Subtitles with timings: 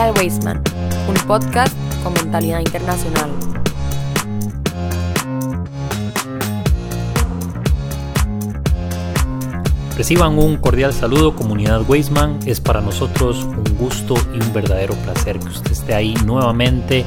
[0.00, 0.60] Al Wasteman,
[1.08, 1.72] un podcast
[2.02, 3.30] con mentalidad internacional.
[9.96, 12.40] Reciban un cordial saludo, comunidad Wasteman.
[12.44, 17.04] Es para nosotros un gusto y un verdadero placer que usted esté ahí nuevamente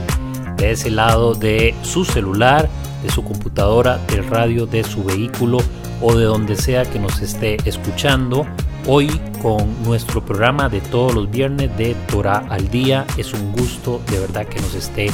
[0.56, 2.70] de ese lado de su celular,
[3.04, 5.58] de su computadora, del radio, de su vehículo
[6.02, 8.48] o de donde sea que nos esté escuchando.
[8.90, 9.10] Hoy
[9.42, 13.06] con nuestro programa de todos los viernes de Torah al día.
[13.18, 15.12] Es un gusto de verdad que nos esté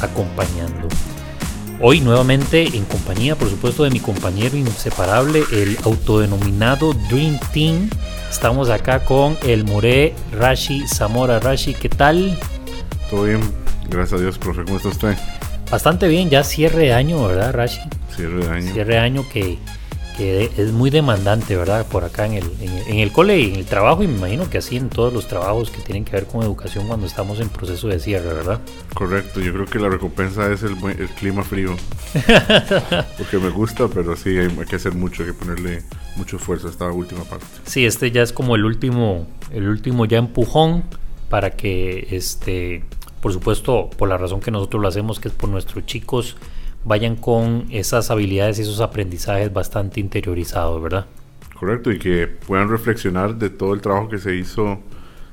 [0.00, 0.88] acompañando.
[1.82, 7.90] Hoy nuevamente en compañía, por supuesto, de mi compañero inseparable, el autodenominado Dream Team.
[8.30, 11.40] Estamos acá con el More Rashi Zamora.
[11.40, 12.38] Rashi, ¿qué tal?
[13.10, 13.42] Todo bien,
[13.90, 14.64] gracias a Dios, profe.
[14.64, 15.14] ¿Cómo está usted?
[15.70, 17.82] Bastante bien, ya cierre de año, ¿verdad, Rashi?
[18.16, 18.72] Cierre de año.
[18.72, 19.58] Cierre de año que
[20.20, 21.86] es muy demandante, ¿verdad?
[21.86, 24.58] Por acá en el, en, el cole y en el trabajo, y me imagino que
[24.58, 27.88] así en todos los trabajos que tienen que ver con educación cuando estamos en proceso
[27.88, 28.60] de cierre, ¿verdad?
[28.94, 31.74] Correcto, yo creo que la recompensa es el, el clima frío.
[33.18, 35.82] Porque me gusta, pero sí, hay, que hacer mucho, hay que ponerle
[36.16, 37.46] mucho esfuerzo a esta última parte.
[37.64, 40.84] Sí, este ya es como el último, el último ya empujón
[41.30, 42.84] para que, este,
[43.22, 46.36] por supuesto, por la razón que nosotros lo hacemos, que es por nuestros chicos
[46.84, 51.06] vayan con esas habilidades y esos aprendizajes bastante interiorizados, ¿verdad?
[51.58, 54.80] Correcto, y que puedan reflexionar de todo el trabajo que se hizo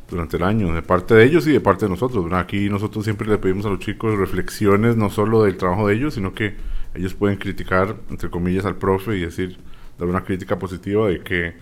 [0.10, 2.32] durante el año, de parte de ellos y de parte de nosotros.
[2.34, 6.14] Aquí nosotros siempre le pedimos a los chicos reflexiones no solo del trabajo de ellos,
[6.14, 6.56] sino que
[6.96, 9.58] ellos pueden criticar, entre comillas, al profe y decir,
[9.98, 11.54] dar una crítica positiva de que,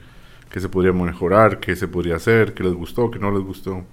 [0.50, 3.84] que se podría mejorar, qué se podría hacer, qué les gustó, qué no les gustó.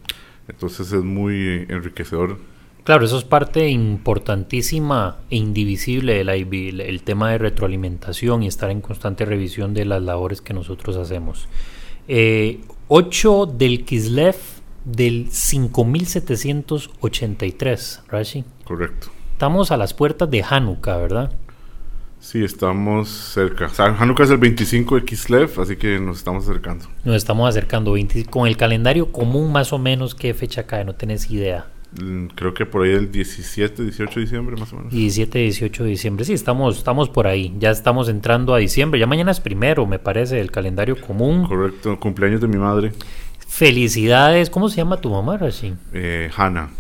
[0.49, 2.39] Entonces es muy enriquecedor
[2.85, 8.71] Claro, eso es parte importantísima e indivisible del IB, el tema de retroalimentación y estar
[8.71, 11.47] en constante revisión de las labores que nosotros hacemos.
[12.09, 12.59] 8 eh,
[13.57, 14.35] del Kislev
[14.85, 18.43] del 5783, Rashi.
[18.65, 19.11] Correcto.
[19.31, 21.31] Estamos a las puertas de Hanukkah, ¿verdad?
[22.19, 23.71] Sí, estamos cerca.
[23.77, 26.87] Hanukkah es el 25 de Kislev, así que nos estamos acercando.
[27.05, 27.95] Nos estamos acercando.
[28.29, 30.85] con el calendario común, más o menos, ¿qué fecha cae?
[30.85, 31.69] No tenés idea.
[32.01, 34.93] Mm, creo que por ahí el 17, 18 de diciembre más o menos.
[34.93, 39.07] 17, 18 de diciembre, sí, estamos, estamos por ahí, ya estamos entrando a diciembre, ya
[39.07, 41.47] mañana es primero, me parece, el calendario común.
[41.47, 42.93] Correcto, cumpleaños de mi madre.
[43.47, 45.75] Felicidades, ¿cómo se llama tu mamá, Rashi?
[45.93, 46.71] Eh, Hanna.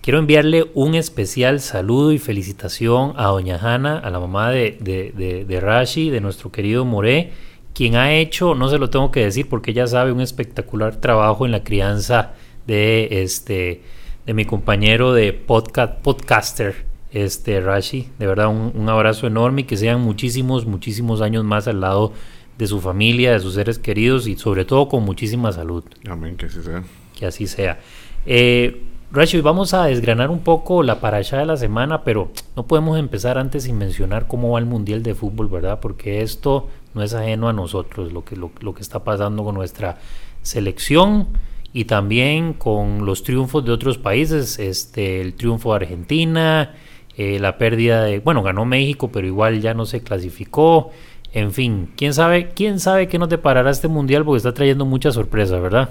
[0.00, 5.44] Quiero enviarle un especial saludo y felicitación a doña Hanna, a la mamá de, de,
[5.46, 7.32] de Rashi, de nuestro querido Moré,
[7.72, 11.46] quien ha hecho, no se lo tengo que decir porque ella sabe, un espectacular trabajo
[11.46, 12.34] en la crianza
[12.66, 13.82] de este
[14.26, 18.08] de mi compañero de podcast, podcaster, este Rashi.
[18.18, 22.12] De verdad, un, abrazo enorme y que sean muchísimos, muchísimos años más al lado
[22.58, 25.84] de su familia, de sus seres queridos y sobre todo con muchísima salud.
[26.08, 26.82] Amén, que así sea.
[27.18, 27.78] Que así sea.
[28.24, 32.98] Eh, Rashi, vamos a desgranar un poco la paracha de la semana, pero no podemos
[32.98, 35.78] empezar antes sin mencionar cómo va el Mundial de Fútbol, ¿verdad?
[35.80, 39.98] Porque esto no es ajeno a nosotros, lo que, lo que está pasando con nuestra
[40.42, 41.28] selección
[41.76, 46.72] y también con los triunfos de otros países, este, el triunfo de Argentina,
[47.16, 50.92] eh, la pérdida de, bueno, ganó México, pero igual ya no se clasificó.
[51.32, 55.14] En fin, quién sabe, quién sabe qué nos deparará este mundial porque está trayendo muchas
[55.14, 55.90] sorpresas, ¿verdad?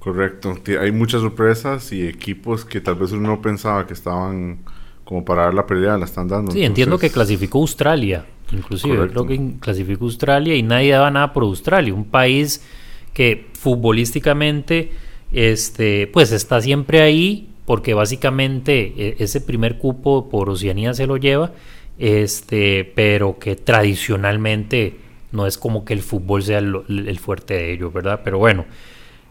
[0.00, 4.58] Correcto, hay muchas sorpresas y equipos que tal vez uno no pensaba que estaban
[5.04, 6.50] como para dar la pelea, la están dando.
[6.50, 11.44] Sí, entiendo que clasificó Australia, inclusive, creo que clasificó Australia y nadie daba nada por
[11.44, 12.64] Australia, un país
[13.12, 14.90] que futbolísticamente
[15.32, 21.16] este, pues está siempre ahí porque básicamente e, ese primer cupo por Oceanía se lo
[21.16, 21.52] lleva,
[21.98, 24.96] este, pero que tradicionalmente
[25.32, 28.22] no es como que el fútbol sea el, fuerte de ellos, ¿verdad?
[28.24, 28.64] Pero bueno,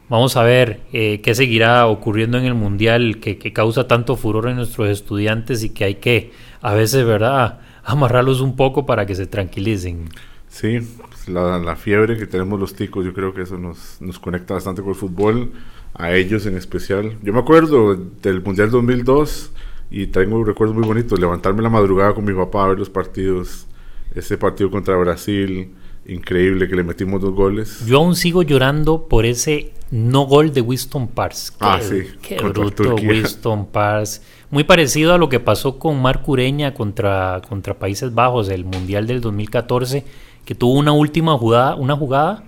[0.07, 4.55] vamos a ver eh, qué seguirá ocurriendo en el Mundial que, causa tanto furor en
[4.55, 6.31] nuestros estudiantes y que hay que
[6.61, 10.09] a veces, ¿verdad?, amarrarlos un poco para que se tranquilicen.
[10.47, 14.17] Sí, pues la, la, fiebre que tenemos los ticos, yo creo que eso nos, nos
[14.17, 15.51] conecta bastante con el fútbol
[15.99, 17.17] a ellos en especial.
[17.21, 19.51] Yo me acuerdo del Mundial 2002
[19.91, 23.67] y tengo recuerdos muy bonitos, levantarme la madrugada con mi papá a ver los partidos,
[24.15, 25.73] ese partido contra Brasil,
[26.07, 27.85] increíble que le metimos dos goles.
[27.85, 31.53] Yo aún sigo llorando por ese no gol de Winston Pars.
[31.59, 32.03] ah, sí.
[32.21, 34.21] Qué bruto Winston Pars.
[34.51, 39.05] Muy parecido a lo que pasó con Marc Ureña contra, contra Países Bajos, el Mundial
[39.05, 40.05] del 2014,
[40.45, 42.45] que tuvo una última jugada, una jugada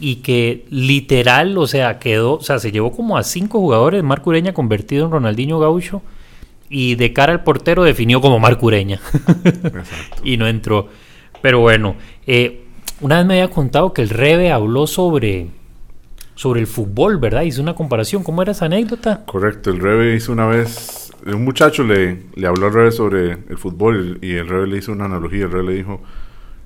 [0.00, 4.30] y que literal, o sea, quedó, o sea, se llevó como a cinco jugadores, Marco
[4.30, 6.02] Ureña convertido en Ronaldinho Gaucho
[6.68, 9.00] y de cara al portero definió como Marco Ureña
[10.24, 10.88] y no entró.
[11.42, 11.94] Pero bueno,
[12.26, 12.64] eh,
[13.00, 15.48] una vez me había contado que el Rebe habló sobre
[16.34, 17.42] sobre el fútbol, ¿verdad?
[17.42, 18.22] Hizo una comparación.
[18.22, 19.24] ¿Cómo era esa anécdota?
[19.24, 23.56] Correcto, el Rebe hizo una vez, un muchacho le, le habló al Rebe sobre el
[23.56, 25.44] fútbol y el Rebe le hizo una analogía.
[25.44, 26.00] El Rebe le dijo,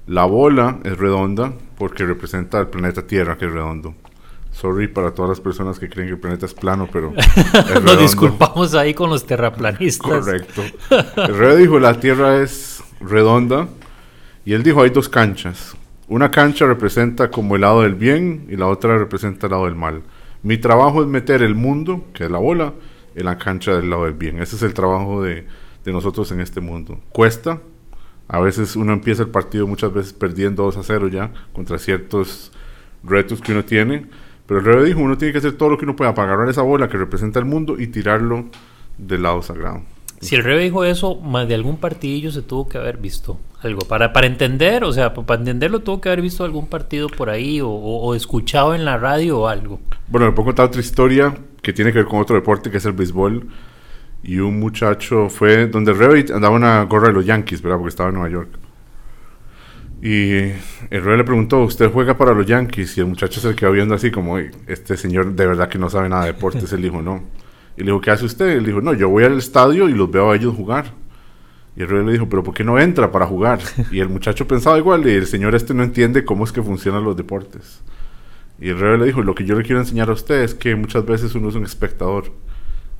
[0.08, 3.94] la bola es redonda porque representa el planeta Tierra, que es redondo.
[4.52, 7.12] Sorry para todas las personas que creen que el planeta es plano, pero...
[7.84, 10.08] Nos disculpamos ahí con los terraplanistas.
[10.08, 10.62] Correcto.
[11.16, 13.68] El Rebe dijo, la Tierra es redonda
[14.46, 15.76] y él dijo, hay dos canchas.
[16.08, 19.74] Una cancha representa como el lado del bien y la otra representa el lado del
[19.74, 20.02] mal.
[20.42, 22.72] Mi trabajo es meter el mundo, que es la bola,
[23.14, 24.40] en la cancha del lado del bien.
[24.40, 25.46] Ese es el trabajo de,
[25.84, 26.98] de nosotros en este mundo.
[27.12, 27.60] Cuesta.
[28.28, 32.52] A veces uno empieza el partido muchas veces perdiendo 2 a 0 ya contra ciertos
[33.02, 34.06] retos que uno tiene.
[34.46, 36.48] Pero el rey dijo, uno tiene que hacer todo lo que uno pueda para agarrar
[36.48, 38.46] esa bola que representa el mundo y tirarlo
[38.96, 39.82] del lado sagrado.
[40.20, 43.80] Si el rey dijo eso, más de algún partidillo se tuvo que haber visto algo.
[43.82, 47.60] Para, para entender, o sea, para entenderlo tuvo que haber visto algún partido por ahí
[47.60, 49.80] o, o, o escuchado en la radio o algo.
[50.08, 52.84] Bueno, le puedo contar otra historia que tiene que ver con otro deporte que es
[52.84, 53.48] el béisbol.
[54.22, 57.78] Y un muchacho fue donde rey andaba una gorra de los Yankees, ¿verdad?
[57.78, 58.48] Porque estaba en Nueva York.
[60.02, 60.32] Y
[60.90, 62.96] el rey le preguntó, ¿usted juega para los Yankees?
[62.98, 66.08] Y el muchacho se quedó viendo así como, este señor de verdad que no sabe
[66.08, 66.72] nada de deportes.
[66.72, 67.24] Él dijo, no.
[67.76, 68.48] Y le dijo, ¿qué hace usted?
[68.48, 70.92] Él dijo, no, yo voy al estadio y los veo a ellos jugar.
[71.76, 73.60] Y el rey le dijo, pero ¿por qué no entra para jugar?
[73.92, 77.04] Y el muchacho pensaba igual y el señor este no entiende cómo es que funcionan
[77.04, 77.82] los deportes.
[78.60, 80.74] Y el rey le dijo, lo que yo le quiero enseñar a usted es que
[80.74, 82.32] muchas veces uno es un espectador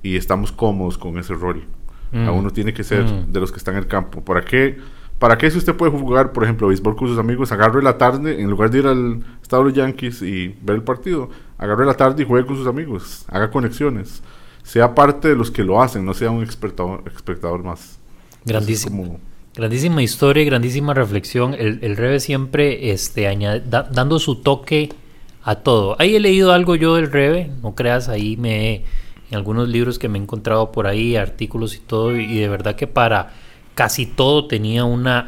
[0.03, 1.65] y estamos cómodos con ese rol.
[2.13, 2.29] Mm.
[2.29, 3.33] A uno tiene que ser mm.
[3.33, 4.25] de los que están en el campo.
[4.25, 4.79] ¿Para qué?
[5.19, 8.41] ¿Para qué si usted puede jugar, por ejemplo, béisbol con sus amigos, agarre la tarde,
[8.41, 11.29] en lugar de ir al estado de los Yankees y ver el partido,
[11.59, 14.23] agarre la tarde y juegue con sus amigos, haga conexiones,
[14.63, 17.99] sea parte de los que lo hacen, no sea un espectador, espectador más.
[18.45, 19.05] Grandísimo.
[19.05, 19.21] Como...
[19.57, 21.55] Grandísima historia y grandísima reflexión.
[21.55, 24.91] El, el Rebe siempre este, añade, da, dando su toque
[25.43, 25.97] a todo.
[25.99, 28.85] Ahí he leído algo yo del Rebe, no creas, ahí me he,
[29.31, 32.77] en algunos libros que me he encontrado por ahí, artículos y todo, y de verdad
[32.77, 33.33] que para
[33.75, 35.25] casi todo tenía una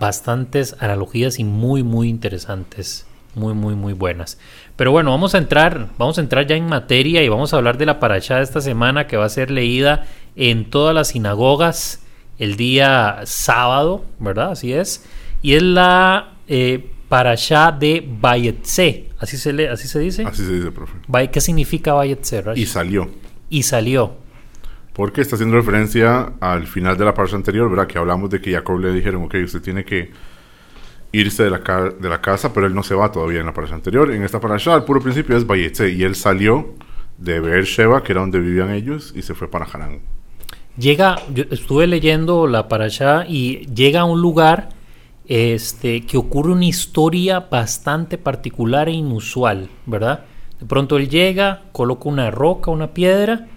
[0.00, 4.38] bastantes analogías y muy muy interesantes, muy muy muy buenas.
[4.76, 7.76] Pero bueno, vamos a entrar, vamos a entrar ya en materia y vamos a hablar
[7.76, 10.06] de la paracha de esta semana que va a ser leída
[10.36, 12.02] en todas las sinagogas
[12.38, 14.52] el día sábado, ¿verdad?
[14.52, 15.06] Así es.
[15.42, 20.24] Y es la eh, parashá de Bayetse, así se lee, así se dice.
[20.24, 20.98] Así se dice, profe.
[21.30, 22.42] ¿Qué significa Bayetse?
[22.54, 23.10] Y salió.
[23.48, 24.26] Y salió
[24.96, 27.86] porque está haciendo referencia al final de la parte anterior, ¿verdad?
[27.86, 30.10] Que hablamos de que Jacob le dijeron, ok, usted tiene que
[31.12, 33.74] irse de la, de la casa, pero él no se va todavía en la parasha
[33.74, 34.10] anterior.
[34.10, 36.74] En esta parasha, al puro principio es Bayetse, y él salió
[37.18, 40.00] de Beersheba, que era donde vivían ellos, y se fue para Harán.
[40.78, 44.70] Llega, yo estuve leyendo la parasha y llega a un lugar
[45.28, 50.24] este, que ocurre una historia bastante particular e inusual, ¿verdad?
[50.60, 53.48] De pronto él llega, coloca una roca, una piedra,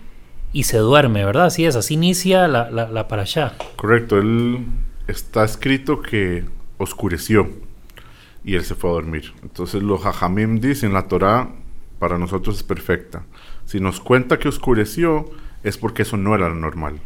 [0.51, 1.45] y se duerme, ¿verdad?
[1.45, 3.53] Así es, así inicia la, la, la parashá.
[3.75, 4.65] Correcto, él
[5.07, 6.45] está escrito que
[6.77, 7.49] oscureció
[8.43, 9.33] y él se fue a dormir.
[9.43, 11.49] Entonces los hajamim dicen, la Torah
[11.99, 13.25] para nosotros es perfecta.
[13.65, 15.25] Si nos cuenta que oscureció,
[15.63, 16.99] es porque eso no era lo normal.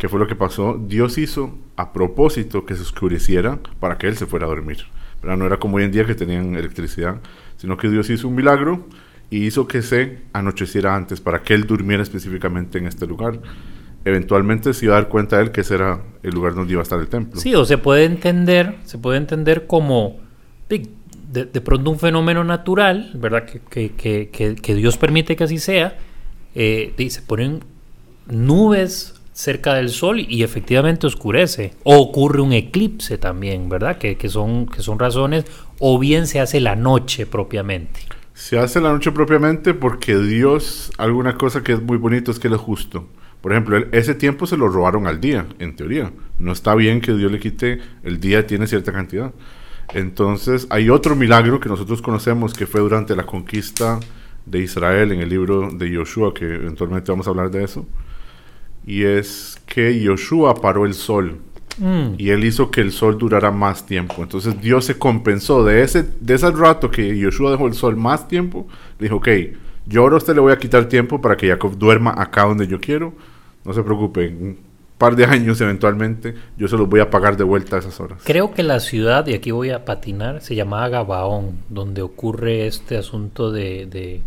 [0.00, 0.80] ¿Qué fue lo que pasó?
[0.82, 4.78] Dios hizo a propósito que se oscureciera para que él se fuera a dormir.
[5.20, 7.20] Pero no era como hoy en día que tenían electricidad,
[7.58, 8.86] sino que Dios hizo un milagro
[9.28, 13.40] y hizo que se anocheciera antes para que él durmiera específicamente en este lugar.
[14.06, 16.84] Eventualmente se iba a dar cuenta él que ese era el lugar donde iba a
[16.84, 17.38] estar el templo.
[17.38, 20.16] Sí, o se puede entender, se puede entender como
[20.70, 20.88] de,
[21.44, 23.44] de pronto un fenómeno natural, ¿verdad?
[23.44, 23.60] Que,
[23.90, 25.98] que, que, que Dios permite que así sea.
[26.54, 27.60] Eh, y se ponen
[28.28, 31.72] nubes cerca del sol y efectivamente oscurece.
[31.82, 33.96] O ocurre un eclipse también, ¿verdad?
[33.96, 35.46] Que, que, son, que son razones.
[35.78, 38.00] O bien se hace la noche propiamente.
[38.34, 42.48] Se hace la noche propiamente porque Dios, alguna cosa que es muy bonito es que
[42.48, 43.08] Él es justo.
[43.40, 46.12] Por ejemplo, ese tiempo se lo robaron al día, en teoría.
[46.38, 49.32] No está bien que Dios le quite, el día tiene cierta cantidad.
[49.94, 53.98] Entonces, hay otro milagro que nosotros conocemos que fue durante la conquista
[54.44, 57.86] de Israel en el libro de Joshua, que eventualmente vamos a hablar de eso.
[58.86, 61.38] Y es que Joshua paró el sol
[61.80, 62.14] Mm.
[62.18, 64.22] Y él hizo que el sol durara más tiempo.
[64.22, 68.28] Entonces Dios se compensó de ese, de ese rato que Yoshua dejó el sol más
[68.28, 68.66] tiempo.
[68.98, 69.28] Le dijo, ok,
[69.86, 72.66] yo ahora a usted le voy a quitar tiempo para que Jacob duerma acá donde
[72.66, 73.14] yo quiero.
[73.64, 74.58] No se preocupe, en un
[74.98, 78.20] par de años eventualmente yo se los voy a pagar de vuelta a esas horas.
[78.24, 82.98] Creo que la ciudad, y aquí voy a patinar, se llamaba Gabaón, donde ocurre este
[82.98, 84.20] asunto de, de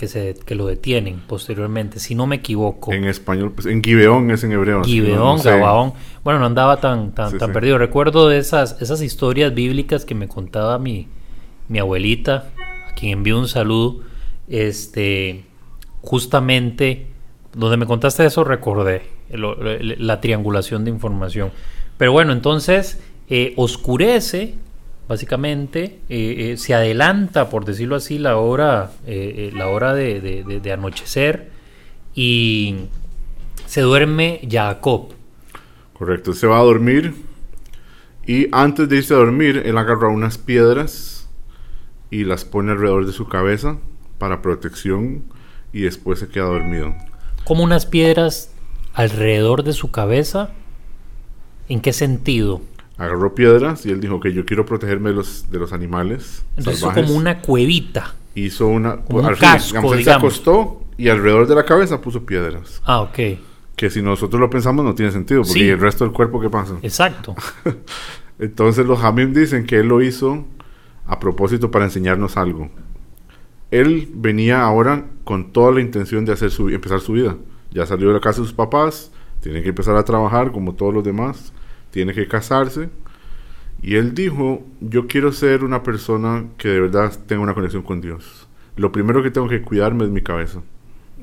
[0.00, 2.90] que, se, que lo detienen posteriormente, si no me equivoco.
[2.90, 4.82] En español, pues en Gibeón es en hebreo.
[4.82, 5.92] Gibeón, no, Gabaón.
[6.24, 7.52] Bueno, no andaba tan, tan, sí, tan sí.
[7.52, 7.76] perdido.
[7.76, 11.06] Recuerdo de esas, esas historias bíblicas que me contaba mi,
[11.68, 12.48] mi abuelita,
[12.90, 14.00] a quien envío un saludo.
[14.48, 15.44] este,
[16.00, 17.06] justamente,
[17.54, 21.50] donde me contaste eso, recordé lo- lo- la triangulación de información.
[21.98, 24.54] Pero bueno, entonces eh, oscurece,
[25.10, 30.44] básicamente, eh, eh, se adelanta, por decirlo así, la hora, eh, la hora de, de-
[30.44, 31.50] de- de anochecer
[32.14, 32.76] y
[33.66, 35.08] se duerme Jacob.
[35.94, 37.12] Correcto, se va a dormir
[38.24, 41.28] y antes de irse a dormir, él agarra unas piedras
[42.12, 43.78] y las pone alrededor de su cabeza
[44.18, 45.24] para protección
[45.72, 46.94] y después se queda dormido.
[47.44, 48.52] Como unas piedras
[48.94, 50.50] alrededor de su cabeza.
[51.68, 52.60] ¿En qué sentido?
[53.00, 56.44] Agarró piedras y él dijo que yo quiero protegerme de los, de los animales.
[56.58, 58.14] Entonces hizo como una cuevita.
[58.34, 58.98] Hizo una...
[58.98, 62.82] como un al fin, casco, él se acostó y alrededor de la cabeza puso piedras.
[62.84, 63.18] Ah, ok.
[63.74, 65.64] Que si nosotros lo pensamos no tiene sentido, porque Sí.
[65.64, 66.74] ¿y el resto del cuerpo qué pasa?
[66.82, 67.34] Exacto.
[68.38, 70.44] Entonces los Hamim dicen que él lo hizo
[71.06, 72.68] a propósito para enseñarnos algo.
[73.70, 77.36] Él venía ahora con toda la intención de hacer su, empezar su vida.
[77.70, 80.92] Ya salió de la casa de sus papás, tiene que empezar a trabajar como todos
[80.92, 81.52] los demás,
[81.90, 82.88] tiene que casarse.
[83.82, 88.00] Y él dijo, yo quiero ser una persona que de verdad tenga una conexión con
[88.00, 88.46] Dios.
[88.76, 90.60] Lo primero que tengo que cuidarme es mi cabeza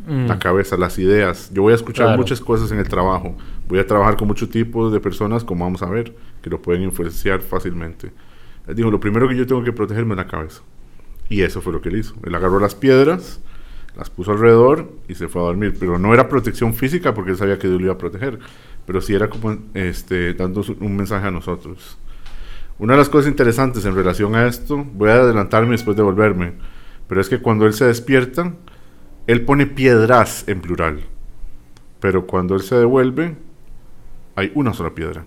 [0.08, 1.50] Mm, la cabeza, las ideas.
[1.54, 2.18] Yo voy a escuchar Claro.
[2.20, 3.36] muchas cosas en el trabajo.
[3.68, 6.84] Voy a trabajar con muchos tipos de personas, como vamos a ver, que lo pueden
[6.84, 8.12] influenciar fácilmente.
[8.68, 10.62] Él dijo, lo primero que yo tengo que protegerme es la cabeza.
[11.30, 12.14] Y eso fue lo que él hizo.
[12.24, 13.42] Él agarró las piedras,
[13.98, 15.76] las puso alrededor y se fue a dormir.
[15.80, 18.38] Pero no era protección física porque él sabía que Dios lo iba a proteger.
[18.88, 22.00] Pero sí era como este, dando un mensaje a nosotros.
[22.80, 26.54] Una de las cosas interesantes en relación a esto, voy a adelantarme después de volverme,
[27.08, 28.54] pero es que cuando él se despierta,
[29.28, 31.02] él pone piedras en plural.
[32.00, 33.36] Pero cuando él se devuelve,
[34.36, 35.26] hay una sola piedra.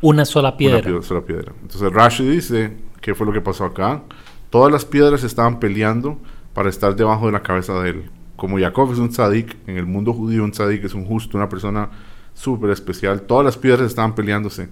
[0.00, 0.80] Una sola Una piedra.
[0.90, 1.52] pie- sola piedra.
[1.62, 4.02] Entonces Rashi dice, ¿qué fue lo que pasó acá?
[4.50, 6.18] Todas las piedras estaban peleando
[6.54, 8.10] para estar debajo de la cabeza de él.
[8.36, 11.48] Como Jacob es un tzadik, en el mundo judío un tzadik es un justo, una
[11.48, 11.90] persona
[12.36, 13.22] súper especial.
[13.22, 14.68] Todas las piedras estaban peleándose.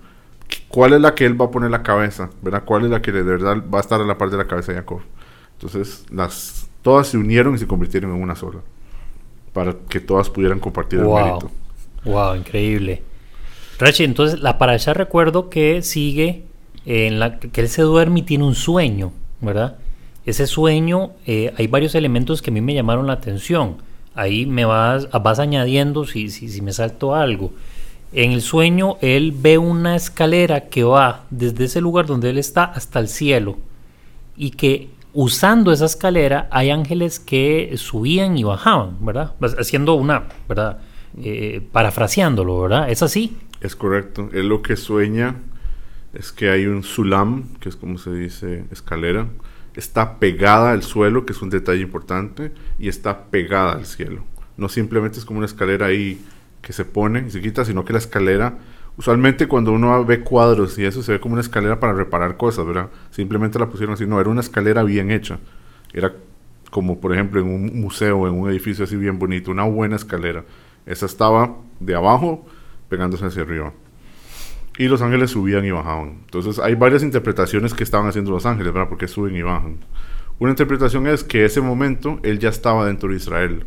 [0.68, 2.30] ¿Cuál es la que él va a poner la cabeza?
[2.42, 2.62] ¿Verdad?
[2.64, 4.72] ¿Cuál es la que de verdad va a estar a la parte de la cabeza
[4.72, 5.00] de Jacob?
[5.54, 8.60] Entonces, las, todas se unieron y se convirtieron en una sola.
[9.52, 11.16] Para que todas pudieran compartir el Wow.
[11.16, 11.50] mérito.
[12.04, 13.02] Wow, increíble.
[13.78, 16.44] Rachi, entonces la parasha recuerdo que sigue
[16.86, 19.78] en la que él se duerme y tiene un sueño, ¿verdad?
[20.26, 23.76] Ese sueño, eh, hay varios elementos que a mí me llamaron la atención.
[24.14, 27.52] Ahí me vas, vas añadiendo si, si, si me salto algo.
[28.12, 32.64] En el sueño, él ve una escalera que va desde ese lugar donde él está
[32.64, 33.58] hasta el cielo.
[34.36, 39.32] Y que usando esa escalera hay ángeles que subían y bajaban, ¿verdad?
[39.38, 40.78] Pues, Haciendo una, ¿verdad?
[41.22, 42.90] Eh, parafraseándolo, ¿verdad?
[42.90, 43.36] ¿Es así?
[43.60, 44.28] Es correcto.
[44.32, 45.36] Él lo que sueña
[46.12, 49.28] es que hay un sulam, que es como se dice escalera,
[49.74, 54.22] está pegada al suelo, que es un detalle importante, y está pegada al cielo.
[54.56, 56.24] No simplemente es como una escalera ahí
[56.62, 58.58] que se pone y se quita, sino que la escalera,
[58.96, 62.66] usualmente cuando uno ve cuadros y eso se ve como una escalera para reparar cosas,
[62.66, 62.88] ¿verdad?
[63.10, 65.38] Simplemente la pusieron así, no, era una escalera bien hecha.
[65.92, 66.12] Era
[66.70, 70.44] como por ejemplo en un museo, en un edificio así bien bonito, una buena escalera.
[70.86, 72.46] Esa estaba de abajo
[72.88, 73.72] pegándose hacia arriba.
[74.76, 76.18] Y los ángeles subían y bajaban.
[76.24, 78.88] Entonces hay varias interpretaciones que estaban haciendo los ángeles, ¿verdad?
[78.88, 79.78] Porque suben y bajan.
[80.40, 83.66] Una interpretación es que ese momento él ya estaba dentro de Israel.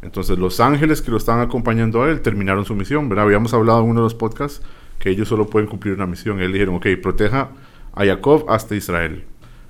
[0.00, 3.24] Entonces los ángeles que lo estaban acompañando a él terminaron su misión, ¿verdad?
[3.24, 4.62] Habíamos hablado en uno de los podcasts
[5.00, 6.40] que ellos solo pueden cumplir una misión.
[6.40, 7.50] Él dijeron, ok, proteja
[7.92, 9.24] a Jacob hasta Israel.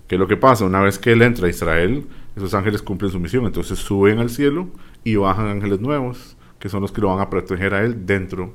[0.07, 0.67] ¿Qué es lo que pasa?
[0.67, 3.47] Una vez que él entra a Israel, esos ángeles cumplen su misión.
[3.47, 4.69] Entonces suben al cielo
[5.03, 8.53] y bajan ángeles nuevos, que son los que lo van a proteger a él dentro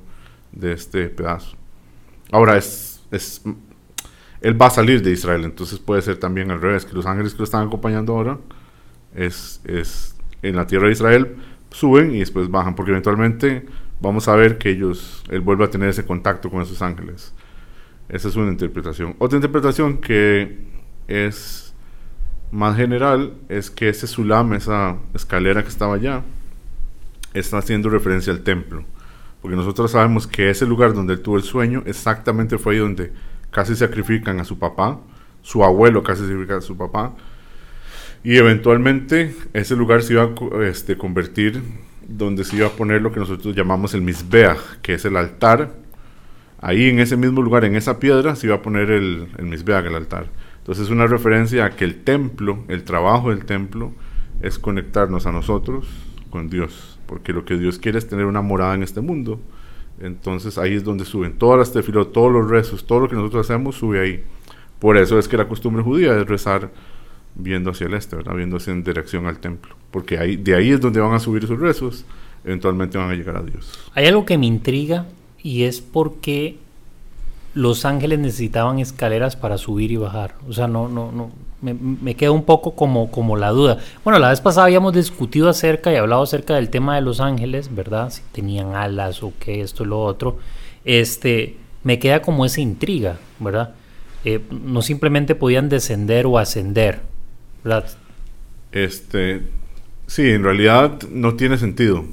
[0.52, 1.59] de este pedazo.
[2.32, 3.42] Ahora, es, es,
[4.42, 7.34] él va a salir de Israel, entonces puede ser también al revés, que los ángeles
[7.34, 8.38] que lo están acompañando ahora
[9.16, 11.36] es, es en la tierra de Israel,
[11.72, 13.66] suben y después bajan, porque eventualmente
[14.00, 17.34] vamos a ver que ellos, él vuelve a tener ese contacto con esos ángeles.
[18.08, 19.16] Esa es una interpretación.
[19.20, 20.58] Otra interpretación que
[21.08, 21.74] es
[22.52, 26.24] más general es que ese sulam, esa escalera que estaba allá,
[27.34, 28.84] está haciendo referencia al templo.
[29.42, 33.14] Porque nosotros sabemos que ese lugar donde él tuvo el sueño, exactamente fue ahí donde
[33.52, 35.00] casi sacrifican a su papá,
[35.42, 37.16] su abuelo casi sacrifica a su papá,
[38.24, 41.62] y eventualmente ese lugar se iba a este, convertir
[42.08, 45.74] donde se iba a poner lo que nosotros llamamos el Mizbeach, que es el altar.
[46.60, 49.96] Ahí en ese mismo lugar, en esa piedra, se iba a poner el, el el
[49.96, 50.28] altar.
[50.58, 53.94] Entonces es una referencia a que el templo, el trabajo del templo,
[54.42, 55.88] es conectarnos a nosotros
[56.30, 56.99] con Dios.
[57.10, 59.40] Porque lo que Dios quiere es tener una morada en este mundo.
[60.00, 63.50] Entonces ahí es donde suben todas las tefilot, todos los rezos, todo lo que nosotros
[63.50, 64.24] hacemos sube ahí.
[64.78, 66.70] Por eso es que la costumbre judía es rezar
[67.34, 68.36] viendo hacia el este, ¿verdad?
[68.56, 69.76] Hacia en dirección al templo.
[69.90, 72.06] Porque de ahí es donde van a subir sus rezos,
[72.46, 73.92] eventualmente van a llegar a Dios.
[73.96, 75.08] Hay algo que me intriga
[75.42, 76.58] y es porque
[77.56, 80.36] los ángeles necesitaban escaleras para subir y bajar.
[80.48, 81.32] O sea, no, no, no.
[81.62, 83.80] Me, me queda un poco como, como la duda.
[84.04, 87.74] Bueno, la vez pasada habíamos discutido acerca y hablado acerca del tema de los ángeles,
[87.76, 88.12] ¿verdad?
[88.12, 90.38] Si tenían alas o qué, esto y lo otro.
[90.86, 93.74] Este, me queda como esa intriga, ¿verdad?
[94.26, 97.02] Eh, no simplemente podían descender o ascender,
[97.64, 97.86] ¿verdad?
[98.72, 99.44] Este,
[100.08, 102.04] sí, en realidad no tiene sentido,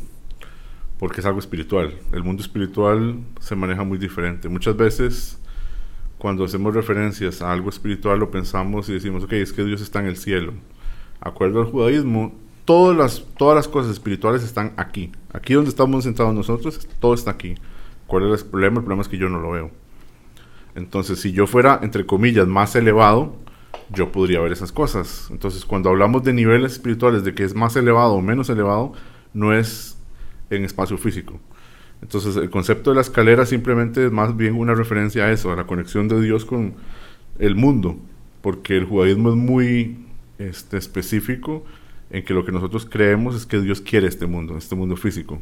[0.98, 1.94] porque es algo espiritual.
[2.12, 4.48] El mundo espiritual se maneja muy diferente.
[4.48, 5.38] Muchas veces,
[6.26, 10.00] cuando hacemos referencias a algo espiritual, lo pensamos y decimos, ok, es que Dios está
[10.00, 10.54] en el cielo.
[11.20, 15.12] Acuerdo al judaísmo, todas las, todas las cosas espirituales están aquí.
[15.32, 17.54] Aquí donde estamos sentados nosotros, todo está aquí.
[18.08, 18.78] ¿Cuál es el problema?
[18.78, 19.70] El problema es que yo no lo veo.
[20.74, 23.36] Entonces, si yo fuera, entre comillas, más elevado,
[23.90, 25.28] yo podría ver esas cosas.
[25.30, 28.94] Entonces, cuando hablamos de niveles espirituales, de que es más elevado o menos elevado,
[29.32, 29.96] no es
[30.50, 31.38] en espacio físico.
[32.02, 35.56] Entonces, el concepto de la escalera simplemente es más bien una referencia a eso, a
[35.56, 36.74] la conexión de Dios con
[37.38, 37.96] el mundo,
[38.42, 39.98] porque el judaísmo es muy
[40.38, 41.64] este, específico
[42.10, 45.40] en que lo que nosotros creemos es que Dios quiere este mundo, este mundo físico.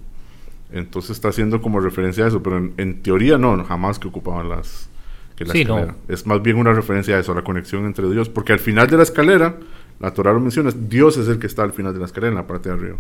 [0.72, 4.48] Entonces está haciendo como referencia a eso, pero en, en teoría no, jamás que ocupaban
[4.48, 4.88] las,
[5.36, 5.92] que la Sí, escalera.
[5.92, 5.96] no.
[6.08, 8.28] Es más bien una referencia a eso, a la conexión entre Dios.
[8.28, 9.58] Porque al final de la escalera,
[10.00, 12.36] la Torah lo menciona, Dios es el que está al final de la escalera, en
[12.36, 12.96] la parte de arriba.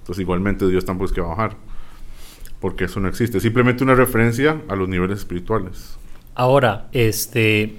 [0.00, 1.56] Entonces igualmente Dios tampoco es que va a bajar.
[2.64, 3.40] Porque eso no existe.
[3.40, 5.98] Simplemente una referencia a los niveles espirituales.
[6.34, 7.74] Ahora, este,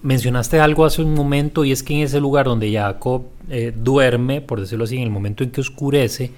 [0.00, 4.40] mencionaste algo hace un momento y es que en ese lugar donde Jacob eh, duerme,
[4.40, 6.30] por decirlo así, en el momento en que oscurece,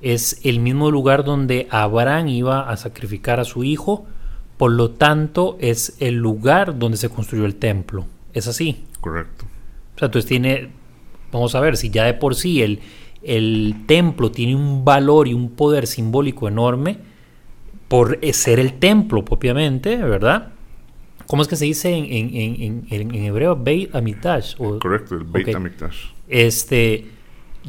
[0.00, 4.06] es el mismo lugar donde Abraham iba a sacrificar a su hijo,
[4.56, 8.06] por lo tanto es el lugar donde se construyó el templo.
[8.32, 8.86] ¿Es así?
[9.02, 9.44] Correcto.
[9.94, 10.70] O sea, entonces tiene,
[11.30, 12.80] vamos a ver, si ya de por sí el,
[13.24, 16.98] el templo tiene un valor y un poder simbólico enorme
[17.88, 20.48] por eh, ser el templo propiamente, ¿verdad?
[21.26, 23.56] ¿Cómo es que se dice en, en- en- en- en hebreo?
[23.56, 24.54] Beit Amitash.
[24.58, 25.54] o- Correcto, el Beit Ok.
[25.56, 25.96] HaMikdash.
[26.28, 27.06] Este,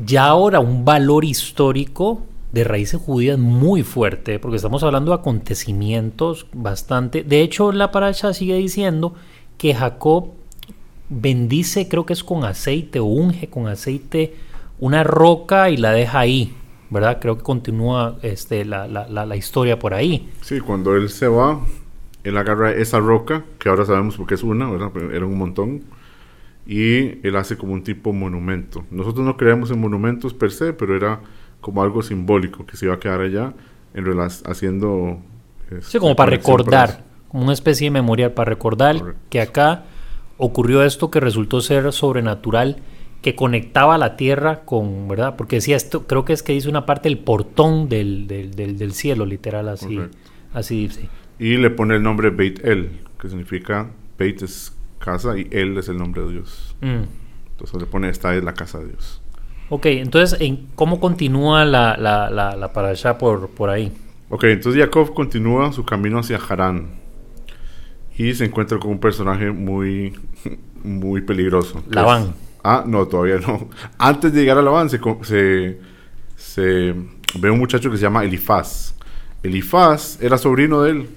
[0.05, 6.47] ya ahora un valor histórico de raíces judías muy fuerte, porque estamos hablando de acontecimientos
[6.53, 7.23] bastante.
[7.23, 9.13] De hecho, la paracha sigue diciendo
[9.57, 10.31] que Jacob
[11.09, 14.33] bendice, creo que es con aceite o unge con aceite
[14.79, 16.53] una roca y la deja ahí,
[16.89, 17.19] ¿verdad?
[17.21, 20.29] Creo que continúa este, la, la- la- la historia por ahí.
[20.41, 21.61] Sí, cuando él se va,
[22.23, 24.89] él agarra esa roca, que ahora sabemos porque es una, ¿verdad?
[24.93, 25.83] Pero era un montón.
[26.67, 28.85] Y él hace como un tipo monumento.
[28.89, 31.19] Nosotros no creemos en monumentos per se, pero era
[31.61, 33.53] como algo simbólico que se iba a quedar allá
[33.93, 34.05] en
[34.45, 35.19] haciendo...
[35.69, 39.21] este, Sí, como para recordar, como una especie de memorial para recordar Correcto.
[39.29, 39.83] que acá
[40.37, 42.77] ocurrió esto que resultó ser sobrenatural,
[43.25, 45.35] que conectaba la tierra con, ¿verdad?
[45.35, 48.77] Porque decía esto, creo que es que dice una parte del portón del, del, del-
[48.77, 49.95] del cielo, literal, así.
[49.95, 50.17] Correcto.
[50.53, 51.09] Así dice.
[51.39, 55.89] Y le pone el nombre Beit El, que significa Beit es casa y El es
[55.89, 56.75] el nombre de Dios.
[56.81, 57.03] Mm.
[57.49, 59.21] Entonces le pone esta es la casa de Dios.
[59.69, 63.91] Ok, entonces, ¿en ¿cómo continúa la, la, la, la parasha por, por ahí?
[64.29, 66.89] Ok, entonces Jacob continúa su camino hacia Harán
[68.17, 70.13] y se encuentra con un personaje muy,
[70.83, 71.83] muy peligroso.
[71.89, 72.35] Labán.
[72.65, 73.69] Ah, no, todavía no.
[73.97, 74.99] Antes de llegar a Labán se,
[76.35, 76.95] se,
[77.39, 78.95] ve un muchacho que se llama Elifaz.
[79.43, 81.09] Elifaz era sobrino de él,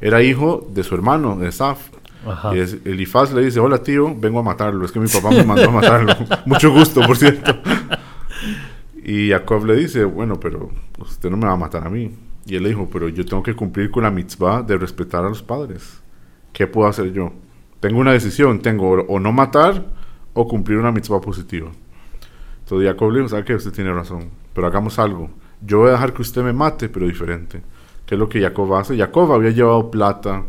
[0.00, 1.78] era hijo de su hermano, de Saf.
[2.26, 2.54] Ajá.
[2.56, 4.84] Y es- Elifaz le dice, hola tío, vengo a matarlo.
[4.84, 6.14] Es que mi papá me mandó a matarlo.
[6.46, 7.54] Mucho gusto, por cierto.
[9.04, 12.10] Y Jacob le dice, bueno, pero usted no me va a matar a mí.
[12.46, 15.28] Y él le dijo, pero yo tengo que cumplir con la mitzvah de respetar a
[15.28, 16.00] los padres.
[16.52, 17.32] ¿Qué puedo hacer yo?
[17.80, 19.84] Tengo una decisión, tengo o no matar
[20.40, 21.68] o cumplir una mitzvah positiva.
[22.60, 23.56] Entonces Jacob le dijo, ¿sabe qué?
[23.56, 25.30] Usted tiene razón, pero hagamos algo.
[25.60, 27.60] Yo voy a dejar que usted me mate, pero diferente.
[28.06, 28.96] ¿Qué es lo que Jacob hace?
[28.96, 30.44] Jacob había llevado plata,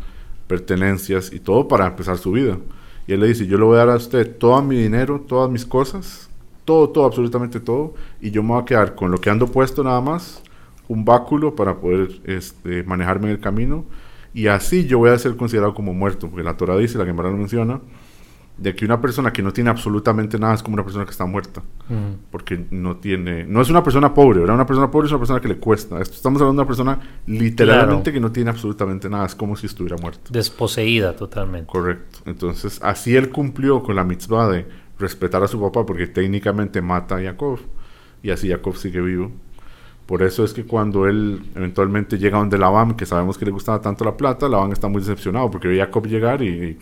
[0.45, 2.59] pertenencias y todo para empezar su vida.
[3.07, 5.49] Y él le dice, yo le voy a dar a usted todo mi dinero, todas
[5.49, 6.29] mis cosas,
[6.65, 9.83] todo, todo, absolutamente todo, y yo me voy a quedar con lo que ando puesto
[9.83, 10.43] nada más,
[10.87, 13.85] un báculo para poder este, manejarme en el camino,
[14.35, 17.31] y así yo voy a ser considerado como muerto, porque la Torah dice, la Gemara
[17.31, 17.81] lo menciona,
[18.59, 21.25] de que una persona que no tiene absolutamente nada es como una persona que está
[21.25, 21.61] muerta
[22.29, 24.55] porque no tiene, no es una persona pobre, ¿verdad?
[24.55, 25.99] Una persona pobre es una persona que le cuesta.
[26.01, 28.13] Estamos hablando de una persona literalmente Claro.
[28.13, 30.29] que no tiene absolutamente nada, es como si estuviera muerto.
[30.31, 31.71] Desposeída totalmente.
[31.71, 32.19] Correcto.
[32.25, 34.67] Entonces, así él cumplió con la mitzvah de
[34.99, 37.59] respetar a su papá porque técnicamente mata a Jacob
[38.21, 39.31] y así Jacob sigue vivo.
[40.05, 43.79] Por eso es que cuando él eventualmente llega donde Labán, que sabemos que le gustaba
[43.79, 46.77] tanto la plata, Labán está muy decepcionado porque ve a Jacob llegar y, y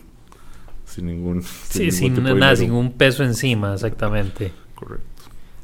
[0.97, 1.43] sin ningún...
[1.43, 4.51] Sí, ningún sin nada, sin un peso encima, exactamente.
[4.73, 5.05] Correcto.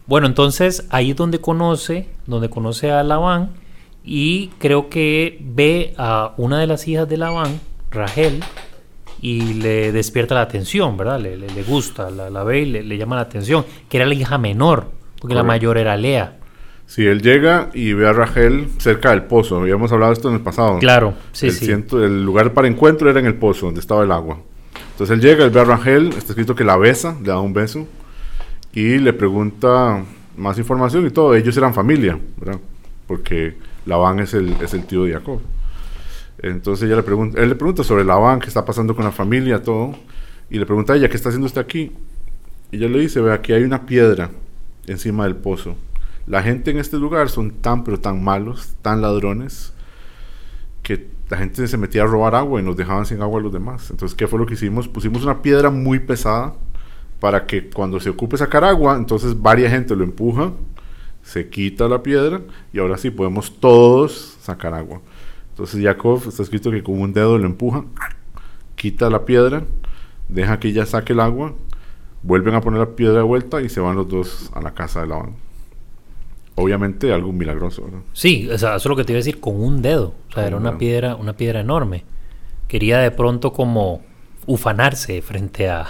[0.06, 3.50] Bueno, entonces ahí es donde conoce, donde conoce a Labán
[4.06, 8.41] y creo que ve a una de las hijas de Labán, Rachel,
[9.22, 11.19] y le despierta la atención, ¿verdad?
[11.19, 14.06] Le, le- le gusta, la, la ve y le, le llama la atención, que era
[14.06, 16.38] la hija menor, porque la mayor era Lea.
[16.86, 19.62] Sí, él llega y ve a Rachel cerca del pozo.
[19.62, 20.78] Habíamos hablado de esto en el pasado.
[20.80, 21.65] Claro, sí, el, sí.
[21.65, 24.39] ciento- el lugar para encuentro era en el pozo, donde estaba el agua.
[24.93, 27.53] Entonces él llega, él ve a Rachel, está escrito que la besa, le da un
[27.53, 27.88] beso
[28.73, 30.03] y le pregunta
[30.38, 31.36] más información y todo.
[31.36, 32.60] Ellos eran familia, ¿verdad?
[33.08, 35.39] Porque Labán es el, es el tío de Jacob.
[36.38, 39.62] Entonces ella le pregunta, él le pregunta sobre Labán, qué está pasando con la familia,
[39.62, 39.95] todo.
[40.49, 41.91] Y le pregunta a ella, ¿qué está haciendo usted aquí?
[42.71, 44.29] Y ella le dice, ve, aquí hay una piedra
[44.88, 45.75] encima del pozo.
[46.27, 49.72] La gente en este lugar son tan, pero tan malos, tan ladrones,
[50.84, 53.54] que la gente se metía a robar agua y nos dejaban sin agua a los
[53.54, 53.89] demás.
[53.89, 54.88] Entonces, ¿qué fue lo que hicimos?
[54.88, 56.54] Pusimos una piedra muy pesada
[57.19, 60.52] para que cuando se ocupe sacar agua, entonces varias gente lo empuja,
[61.24, 62.41] se quita la piedra
[62.74, 65.02] y ahora sí podemos todos sacar agua.
[65.52, 67.86] Entonces Jacob está escrito que con un dedo lo empuja,
[68.76, 69.63] quita la piedra,
[70.28, 71.54] deja que ella saque el agua,
[72.24, 75.02] vuelven a poner la piedra de vuelta y se van los dos a la casa
[75.02, 75.42] de Labán.
[76.55, 77.99] Obviamente algo milagroso, ¿verdad?
[78.13, 80.13] Sí, o sea, eso es lo que te iba a decir, con un dedo.
[80.29, 82.03] O sea, era un una piedra, una piedra enorme.
[82.67, 84.01] Quería de pronto como
[84.45, 85.87] ufanarse frente a,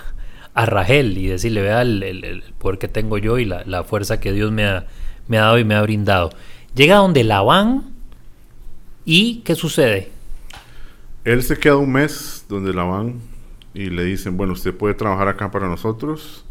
[0.54, 4.20] a y decirle, vea el, el- el poder que tengo yo y la, la fuerza
[4.20, 4.86] que Dios me ha,
[5.28, 6.30] me ha dado y me ha brindado.
[6.76, 7.84] Llega donde Labán
[9.06, 10.10] y ¿qué sucede?
[11.24, 13.20] Él se queda un mes donde la van
[13.74, 16.46] y le dicen, bueno, usted puede trabajar acá para nosotros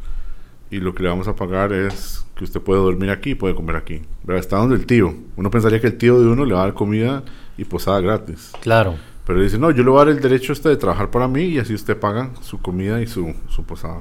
[0.72, 3.54] y lo que le vamos a pagar es que usted puede dormir aquí y puede
[3.54, 4.00] comer aquí.
[4.24, 4.40] ¿Verdad?
[4.40, 5.14] Está donde el tío.
[5.36, 7.22] Uno pensaría que el tío de uno le va a dar comida
[7.58, 8.52] y posada gratis.
[8.62, 11.10] Claro, Pero dice, no, yo le voy a dar el derecho a usted de trabajar
[11.10, 14.00] para mí y así usted paga su comida y su, su posada.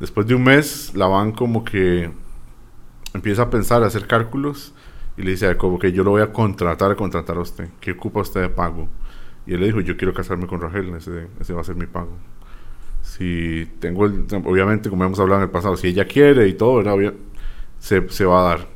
[0.00, 2.10] Después de un mes, la van como que
[3.14, 4.74] empieza a pensar, a hacer cálculos
[5.16, 7.68] y le dice Jacob, que yo lo voy a contratar, a contratar a usted.
[7.78, 8.88] ¿Qué ocupa usted de pago?
[9.46, 11.86] Y él le dijo, yo quiero casarme con Rachel, ese, ese va a ser mi
[11.86, 12.18] pago.
[13.02, 16.76] Si tengo el, obviamente, como hemos hablado en el pasado, si ella quiere y todo,
[16.76, 17.14] ¿verdad?
[17.78, 18.68] Se, se va a dar.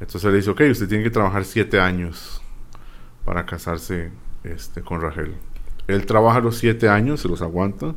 [0.00, 2.40] Entonces le dice, ok, usted tiene que trabajar siete años
[3.24, 4.10] para casarse
[4.44, 5.34] este, con Rachel.
[5.88, 7.94] Él trabaja los siete años, se los aguanta,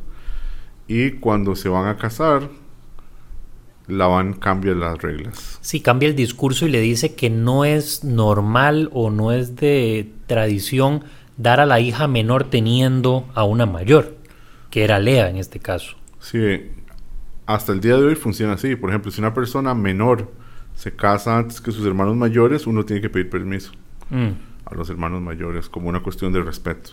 [0.88, 2.48] y cuando se van a casar,
[3.86, 5.58] Labán cambia las reglas.
[5.60, 10.12] sí, cambia el discurso y le dice que no es normal o no es de
[10.26, 11.04] tradición
[11.36, 14.16] dar a la hija menor teniendo a una mayor,
[14.70, 15.96] que era Lea en este caso.
[16.20, 16.70] Sí,
[17.46, 18.76] hasta el día de hoy funciona así.
[18.76, 20.30] Por ejemplo, si una persona menor
[20.74, 23.72] se casa antes que sus hermanos mayores, uno tiene que pedir permiso
[24.10, 24.30] Mm,
[24.66, 26.90] a los hermanos mayores como una cuestión de respeto.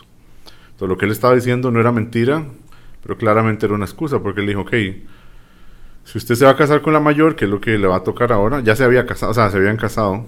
[0.66, 2.46] Entonces, lo que él estaba diciendo no era mentira,
[3.02, 4.74] pero claramente era una excusa, porque él dijo, ok,
[6.04, 7.98] si usted se va a casar con la mayor, que es lo que le va
[7.98, 10.26] a tocar ahora, ya se había casado, o sea, se habían casado,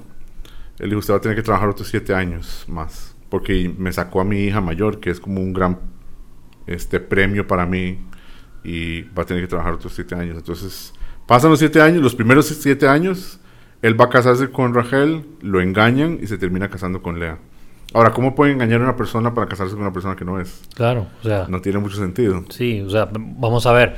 [0.80, 4.22] él dijo, usted va a tener que trabajar otros siete años más, porque me sacó
[4.22, 5.78] a mi hija mayor, que es como un gran
[6.74, 8.00] este premio para mí,
[8.64, 10.38] y va a tener que trabajar otros siete años.
[10.38, 10.94] Entonces,
[11.26, 13.40] pasan los siete años, los primeros siete años,
[13.82, 17.38] él va a casarse con Rachel, lo engañan y se termina casando con Lea.
[17.94, 20.62] Ahora, ¿cómo puede engañar a una persona para casarse con una persona que no es?
[20.76, 22.44] claro, o sea, No tiene mucho sentido.
[22.50, 23.96] sí, o sea, vamos a ver.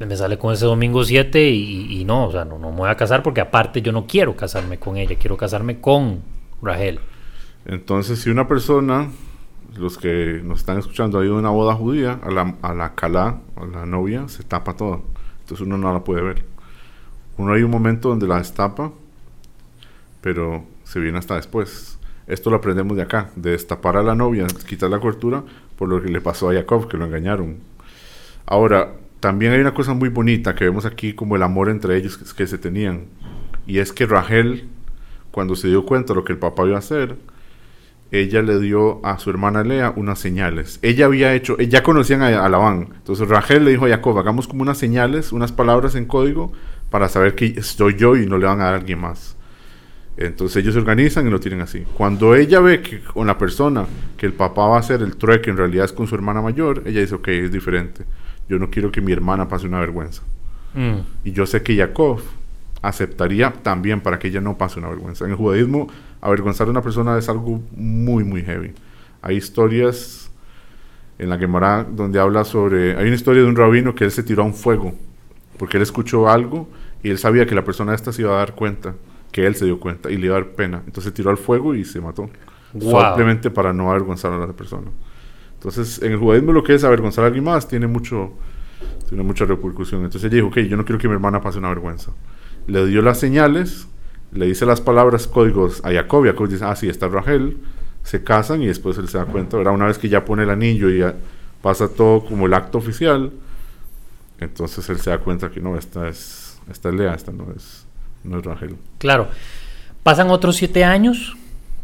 [0.00, 2.88] Me sale con ese domingo 7 y, y no, o sea, no, no me voy
[2.90, 6.20] a casar porque aparte yo no quiero casarme con ella, quiero casarme con
[6.62, 7.00] Rachel.
[7.66, 9.10] Entonces, si una persona,
[9.76, 12.94] los que nos están escuchando, ha ido a una boda judía, a la, a la
[12.94, 15.02] calá, a la novia, se tapa todo.
[15.40, 16.44] Entonces uno no la puede ver.
[17.36, 18.92] Uno hay un momento donde la destapa,
[20.20, 21.98] pero se viene hasta después.
[22.26, 25.42] Esto lo aprendemos de acá, de destapar a la novia, quitar la cobertura,
[25.76, 27.58] por lo que le pasó a Jacob, que lo engañaron.
[28.46, 32.16] Ahora, también hay una cosa muy bonita que vemos aquí como el amor entre ellos
[32.16, 33.06] que, que se tenían.
[33.66, 34.68] Y es que Rachel,
[35.30, 37.16] cuando se dio cuenta de lo que el papá iba a hacer,
[38.12, 40.78] ella le dio a su hermana Lea unas señales.
[40.82, 42.88] Ella había hecho, eh, ya conocían a, a Labán.
[42.96, 46.52] Entonces Rachel le dijo a Jacob, hagamos como unas señales, unas palabras en código
[46.90, 49.36] para saber que estoy yo y no le van a dar a alguien más.
[50.16, 51.84] Entonces ellos se organizan y lo tienen así.
[51.94, 55.50] Cuando ella ve que con la persona que el papá va a hacer el trueque
[55.50, 58.04] en realidad es con su hermana mayor, ella dice, ok, es diferente.
[58.48, 60.22] Yo no quiero que mi hermana pase una vergüenza.
[60.74, 62.20] Mm, Y yo sé que Jacob
[62.82, 65.24] aceptaría también para que ella no pase una vergüenza.
[65.24, 65.88] En el judaísmo,
[66.20, 68.72] avergonzar a una persona es algo muy, muy heavy.
[69.22, 70.30] Hay historias
[71.18, 72.96] en la Gemara donde habla sobre...
[72.96, 74.94] Hay una historia de un rabino que él se tiró a un fuego
[75.60, 76.70] porque él escuchó algo
[77.02, 78.94] y él sabía que la persona esta se iba a dar cuenta,
[79.30, 80.78] que él se dio cuenta y le iba a dar pena.
[80.86, 82.30] Entonces se tiró al fuego y se mató.
[82.72, 83.02] Wow.
[83.08, 84.86] Simplemente para no avergonzar a la persona.
[85.54, 88.32] Entonces, en el judaísmo lo que es avergonzar a alguien más tiene mucho
[89.06, 90.02] tiene mucha repercusión.
[90.02, 92.12] Entonces ella dijo, ok, yo no quiero que mi hermana pase una vergüenza.
[92.66, 93.88] Le dio las señales,
[94.32, 97.56] le dice las palabras, códigos a Jacob, Jacob dice, ah, sí, está Rachel,
[98.02, 99.74] se casan y después él se da cuenta, ¿verdad?
[99.74, 101.14] Una vez que ya pone el anillo y ya
[101.62, 103.32] pasa todo como el acto oficial,
[104.38, 107.86] entonces él se da cuenta que no, esta es, esta es Lea, esta no es,
[108.24, 108.76] no es Rachel.
[108.98, 109.28] Claro.
[110.02, 111.36] ¿Pasan otros siete años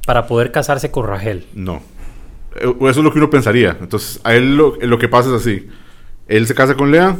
[0.07, 1.47] para poder casarse con Rachel?
[1.55, 1.83] No.
[2.55, 3.77] Eh, Eso es lo que uno pensaría.
[3.81, 5.69] Entonces, a él lo, lo que pasa es así.
[6.29, 7.17] Él se casa con Lea,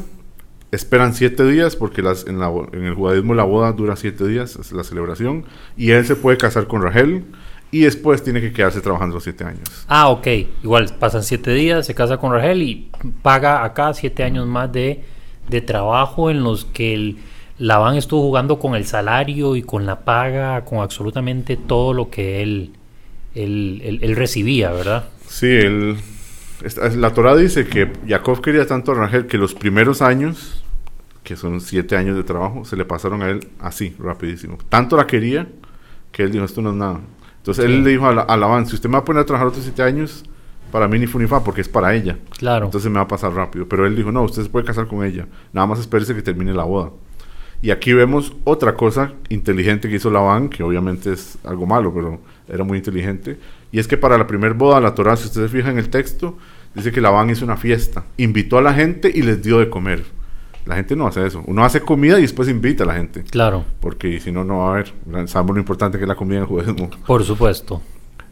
[0.73, 4.57] esperan siete días, porque las, en, la, en el judaísmo la boda dura siete días,
[4.57, 5.45] es la celebración,
[5.77, 7.25] y él se puede casar con Rachel,
[7.71, 9.69] y después tiene que quedarse trabajando siete años.
[9.89, 10.27] Ah, ok.
[10.63, 12.91] Igual pasan siete días, se casa con Rachel y
[13.23, 15.03] paga acá siete años más de,
[15.49, 17.17] de trabajo en los que el
[17.59, 22.43] Labán estuvo jugando con el salario y con la paga, con absolutamente todo lo que
[22.43, 22.73] él,
[23.35, 25.07] él, él- él recibía, ¿verdad?
[25.27, 25.97] Sí, él,
[26.97, 30.65] la Torah dice que Jacob quería tanto a Rachel que los primeros años,
[31.23, 34.59] que son siete años de trabajo, se le pasaron a él así, rapidísimo.
[34.69, 35.47] Tanto la quería
[36.13, 37.01] que él dijo, esto no es nada.
[37.39, 39.27] Entonces él le dijo a, la- a Labán, si usted me va a poner a
[39.27, 40.25] trabajar otros siete años,
[40.73, 42.19] para mí ni fu ni fa, porque es para ella.
[42.39, 42.67] Claro.
[42.67, 43.67] Entonces me va a pasar rápido.
[43.69, 45.27] Pero él dijo, no, usted se puede casar con ella.
[45.53, 46.91] Nada más espérese que termine la boda.
[47.63, 52.21] Y aquí vemos otra cosa inteligente que hizo Labán, que obviamente es algo malo, pero
[52.49, 53.39] era muy inteligente.
[53.73, 55.91] Y es que para la primera boda, la Torah, si usted se fija en el
[55.91, 56.37] texto,
[56.75, 58.05] dice que Labán hizo una fiesta.
[58.17, 60.05] Invitó a la gente y les dio de comer.
[60.65, 61.43] La gente no hace eso.
[61.47, 63.23] Uno hace comida y después invita a la gente.
[63.25, 65.29] Claro, Porque si no, no va a haber.
[65.29, 66.91] Sabemos lo importante que es la comida en el judaísmo.
[67.07, 67.83] por supuesto.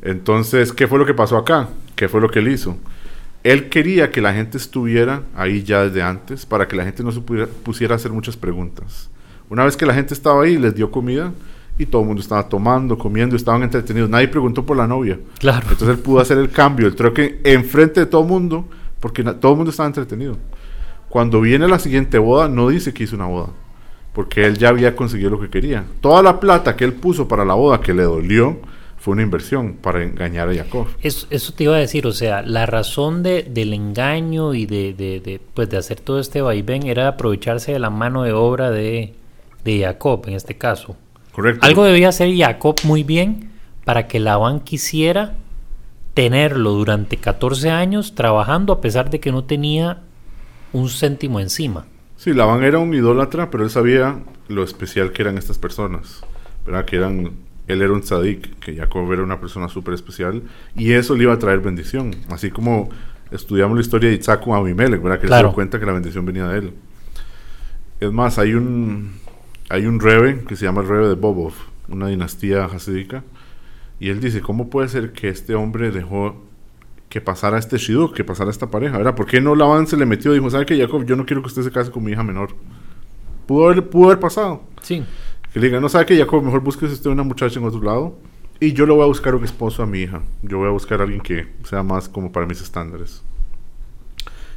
[0.03, 1.69] Entonces, ¿qué fue lo que pasó acá?
[1.95, 2.77] ¿Qué fue lo que él hizo?
[3.43, 7.13] Él quería que la gente estuviera ahí ya desde antes para que la gente no
[7.13, 9.11] se pusiera a hacer muchas preguntas.
[9.49, 11.33] Una vez que la gente estaba ahí, les dio comida
[11.79, 14.09] y todo el mundo estaba tomando, comiendo, estaban entretenidos.
[14.09, 15.19] Nadie preguntó por la novia.
[15.39, 15.67] Claro.
[15.71, 18.69] Entonces él pudo hacer el cambio, el troque enfrente de todo el mundo
[19.05, 20.39] porque todo el mundo estaba entretenido.
[21.11, 23.51] Cuando viene la siguiente boda, no dice que hizo una boda,
[24.15, 25.85] porque él ya había conseguido lo que quería.
[26.01, 28.57] Toda la plata que él puso para la boda, que le dolió,
[28.97, 30.87] fue una inversión para engañar a Jacob.
[31.03, 34.95] Eso, eso te iba a decir, o sea, la razón de, del engaño y de,
[34.95, 38.71] de, de, pues de hacer todo este vaivén era aprovecharse de la mano de obra
[38.71, 39.13] de,
[39.65, 40.97] de Jacob en este caso.
[41.35, 41.67] Correcto.
[41.67, 43.51] Algo debía hacer Jacob muy bien
[43.85, 45.35] para que Labán quisiera
[46.15, 49.99] tenerlo durante 14 años trabajando a pesar de que no tenía
[50.73, 51.87] un céntimo encima.
[52.17, 56.23] Sí, Labán era un idólatra, pero él sabía lo especial que eran estas personas.
[56.65, 56.85] ¿verdad?
[56.85, 57.33] Que eran,
[57.67, 60.43] él era un tzadik, que Jacob era una persona súper especial,
[60.77, 62.13] y eso le iba a traer bendición.
[62.31, 62.89] Así como
[63.31, 65.19] estudiamos la historia de Isaac con Abimelech, ¿verdad?
[65.19, 65.49] Que él se Claro.
[65.49, 66.73] dio cuenta que la bendición venía de él.
[68.01, 69.13] Es más, hay un,
[69.69, 71.55] hay un rebe que se llama el rebe de Bobov,
[71.89, 73.25] una dinastía hasídica,
[74.01, 76.43] y él dice, ¿cómo puede ser que este hombre dejó
[77.09, 79.15] que pasara este shidduch, que pasara esta pareja, ¿verdad?
[79.15, 81.05] ¿Por qué no Labán se le metió dijo, ¿sabe qué, Jacob?
[81.05, 82.51] Yo no quiero que usted se case con mi hija menor.
[83.47, 84.65] Pudo haber, pudo haber pasado.
[84.83, 85.05] Sí.
[85.53, 88.19] Que le diga, no sabe que Jacob, mejor busque usted una muchacha en otro lado
[88.59, 90.23] y yo le voy a buscar un esposo a mi hija.
[90.43, 93.23] Yo voy a buscar a alguien que sea más como para mis estándares.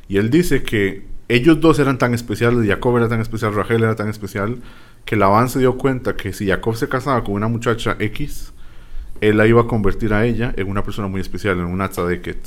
[0.08, 3.96] Y él dice que ellos dos eran tan especiales, Jacob era tan especial, Rachel era
[3.96, 4.58] tan especial,
[5.08, 8.52] que Labán se dio cuenta que si Jacob se casaba con una muchacha X,
[9.22, 12.38] él la iba a convertir a ella en una persona muy especial, en una tzadeket.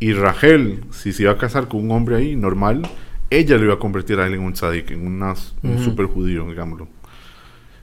[0.00, 2.82] Y Rachel, si se iba a casar con un hombre ahí, normal,
[3.30, 5.84] ella lo iba a convertir a él en un tzadik, en una- un Ujú.
[5.84, 6.88] super judío, digámoslo.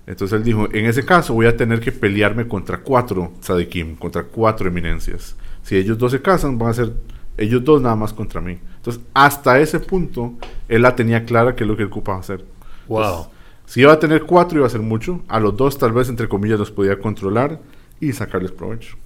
[0.08, 4.24] Entonces él dijo, en ese caso voy a tener que pelearme contra cuatro tzadikim, contra
[4.24, 5.38] cuatro eminencias.
[5.64, 6.94] Si ellos dos se casan, van a ser
[7.38, 8.60] ellos dos nada más contra mí.
[8.76, 10.34] Entonces, hasta ese punto,
[10.68, 12.44] él la tenía clara que es lo que él ocupaba hacer.
[12.88, 13.00] Wow.
[13.02, 13.32] Entonces,
[13.66, 15.24] si iba a tener cuatro, iba a ser mucho.
[15.28, 17.62] A los dos, tal vez, entre comillas, los podía controlar
[18.00, 18.98] y sacarles provecho.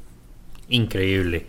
[0.69, 1.47] Increíble.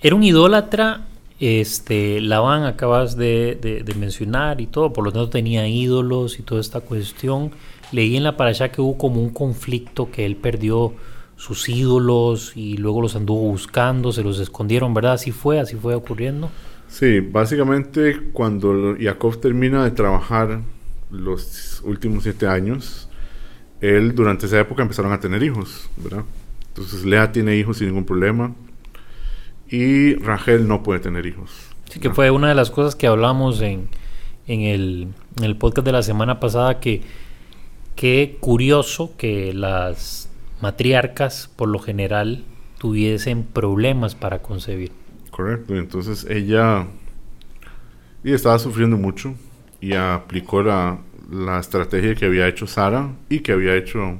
[0.00, 1.08] Era un idólatra,
[1.40, 6.42] este, Labán acabas de, de- de mencionar y todo, por lo tanto tenía ídolos y
[6.42, 7.52] toda esta cuestión.
[7.90, 10.94] Leí en la parasha que hubo como un conflicto que él perdió
[11.36, 15.14] sus ídolos y luego los anduvo buscando, se los escondieron, ¿verdad?
[15.14, 16.52] Así fue, así fue ocurriendo.
[16.86, 20.62] Sí, básicamente cuando Jacob termina de trabajar
[21.10, 23.08] los últimos siete años,
[23.80, 26.24] él durante esa época empezaron a tener hijos, ¿verdad?
[26.68, 28.54] Entonces Lea tiene hijos sin ningún problema
[29.68, 31.50] y Rachel no puede tener hijos.
[31.88, 33.88] Así que fue una de las cosas que hablamos en,
[34.46, 37.02] en, el, en el podcast de la semana pasada, que
[37.96, 42.44] qué curioso que las matriarcas por lo general
[42.78, 44.92] tuviesen problemas para concebir.
[45.30, 46.86] Correcto, entonces ella
[48.22, 49.34] y estaba sufriendo mucho
[49.80, 50.98] y aplicó la,
[51.30, 54.18] la estrategia que había hecho Sara y que había hecho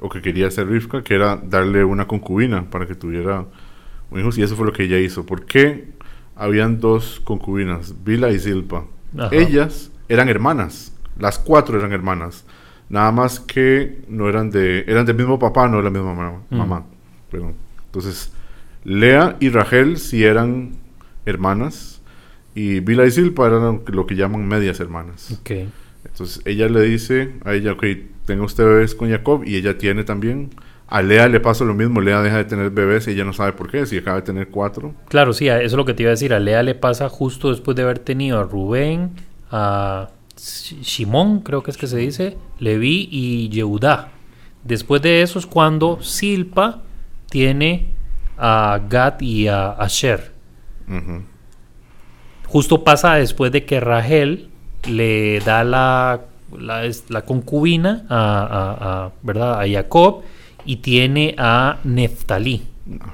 [0.00, 3.46] o que quería hacer Rivka, que era darle una concubina para que tuviera
[4.10, 5.24] un hijo y eso fue lo que ella hizo.
[5.24, 5.94] ¿Por qué
[6.36, 8.84] habían dos concubinas, Bila y Zilpa.
[9.16, 9.28] Ajá.
[9.32, 12.44] Ellas eran hermanas, las cuatro eran hermanas.
[12.88, 16.40] Nada más que no eran de eran del mismo papá, no de la misma mamá.
[16.50, 16.56] Mm.
[16.56, 16.84] mamá,
[17.30, 17.54] perdón.
[17.86, 18.32] Entonces,
[18.84, 20.72] Lea y Rachel sí eran
[21.24, 21.93] hermanas
[22.54, 25.38] y Bila y Zilpa eran lo que llaman medias hermanas.
[25.40, 25.50] Ok.
[26.04, 27.84] Entonces ella le dice a ella, ok,
[28.26, 30.50] tenga usted bebés con Jacob y ella tiene también.
[30.86, 33.52] A Lea le pasa lo mismo, Lea deja de tener bebés y ella no sabe
[33.52, 34.94] por qué, si acaba de tener cuatro.
[35.08, 36.34] Claro, sí, eso es lo que te iba a decir.
[36.34, 39.12] A Lea le pasa justo después de haber tenido a Rubén,
[39.50, 44.12] a Shimón, creo que es que se dice, Leví y Yehudá.
[44.62, 46.82] Después de eso es cuando Silpa
[47.30, 47.94] tiene
[48.36, 50.32] a Gad y a Asher.
[52.54, 54.46] Justo pasa después de que Rachel
[54.88, 56.20] le da la,
[56.56, 59.60] la, concubina a, a- a- ¿verdad?
[59.60, 60.22] a Jacob
[60.64, 62.62] y tiene a Neftalí.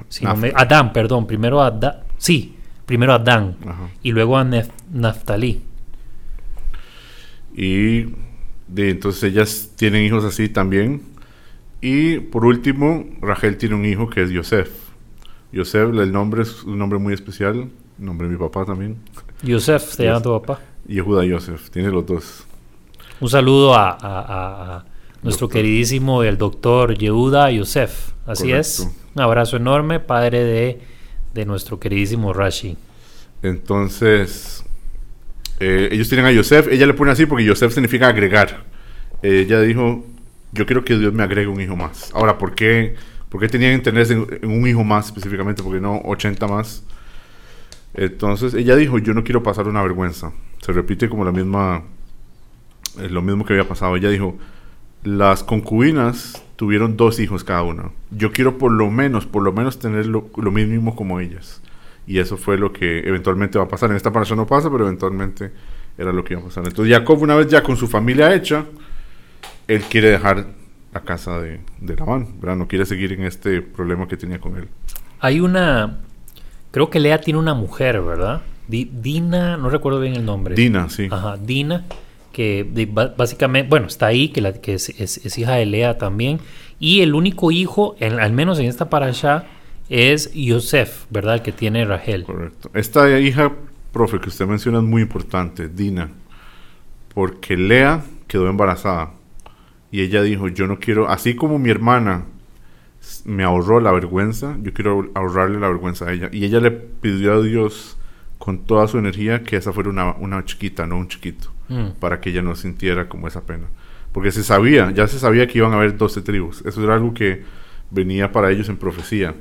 [0.09, 2.01] Si no me- Naf- Adán, perdón, primero a Adán.
[2.19, 3.15] Sí, primero a
[3.65, 3.89] Ajá.
[4.03, 5.63] y luego a Nef- Naftalí.
[7.55, 8.01] Y
[8.67, 11.01] de, entonces ellas tienen hijos así también.
[11.81, 14.69] Y por último, Rachel tiene un hijo que es Yosef.
[15.51, 18.97] Yosef, el nombre es un nombre muy especial, el nombre de mi papá también.
[19.43, 20.59] Yosef se llama tu papá.
[20.87, 22.45] Yehuda Yosef, tiene los dos.
[23.19, 24.85] Un saludo a, a- a- a
[25.23, 25.61] nuestro Doctor.
[25.61, 28.11] queridísimo el doctor Yehuda Yosef.
[28.25, 28.87] Así es.
[29.15, 30.79] Un abrazo enorme, padre de,
[31.33, 32.77] de nuestro queridísimo Rashi.
[33.43, 34.63] Entonces,
[35.59, 38.63] eh, ellos tienen a Yosef, ella le pone así porque Yosef significa agregar.
[39.23, 40.05] Eh, ella dijo,
[40.51, 42.11] yo quiero que Dios me agregue un hijo más.
[42.13, 42.95] Ahora, ¿por qué,
[43.29, 45.61] por qué tenían interés en, en un hijo más específicamente?
[45.63, 46.83] ¿Por qué no 80 más?
[47.93, 50.31] Entonces, ella dijo, yo no quiero pasar una vergüenza.
[50.61, 51.83] Se repite como la misma,
[52.99, 53.95] eh, lo mismo que había pasado.
[53.95, 54.37] Ella dijo,
[55.03, 57.91] las concubinas tuvieron dos hijos cada una.
[58.11, 61.61] Yo quiero por lo menos, por lo menos tener lo, lo mínimo como ellas.
[62.07, 63.89] Y eso fue lo que eventualmente va a pasar.
[63.89, 65.51] En esta parasha no pasa, pero eventualmente
[65.97, 66.65] era lo que iba a pasar.
[66.65, 68.65] Entonces Jacob, una vez ya con su familia hecha,
[69.67, 70.47] él quiere dejar
[70.93, 72.57] la casa de, de Labán, ¿verdad?
[72.57, 74.67] No quiere seguir en este problema que tenía con él.
[75.19, 75.99] Hay una.
[76.71, 78.41] Creo que Lea tiene una mujer, ¿verdad?
[78.67, 80.55] Di- Dina, no recuerdo bien el nombre.
[80.55, 81.07] Dina, sí.
[81.11, 81.85] Ajá, Dina,
[82.31, 85.97] que de- básicamente, bueno, está ahí, que, la, que es, es- es hija de Lea
[85.97, 86.39] también.
[86.79, 89.45] Y el único hijo, en- al menos en esta parasha,
[89.89, 91.35] es Yosef, ¿verdad?
[91.35, 92.23] El que tiene Rachel.
[92.23, 92.71] Correcto.
[92.73, 93.51] Esta hija,
[93.91, 96.09] profe, que usted menciona es muy importante, Dina,
[97.13, 99.11] porque Lea quedó embarazada
[99.91, 102.25] y ella dijo, yo no quiero, así como mi hermana
[103.25, 106.29] me ahorró la vergüenza, yo quiero ahorrarle la vergüenza a ella.
[106.31, 107.97] Y ella le pidió a Dios
[108.37, 111.91] con toda su energía que esa fuera una, una chiquita, no un chiquito, Mm.
[111.99, 113.67] para que ella no sintiera como esa pena.
[114.11, 116.61] Porque se sabía, ya se sabía que iban a haber 12 tribus.
[116.65, 117.43] Eso era algo que
[117.91, 119.35] venía para ellos en profecía.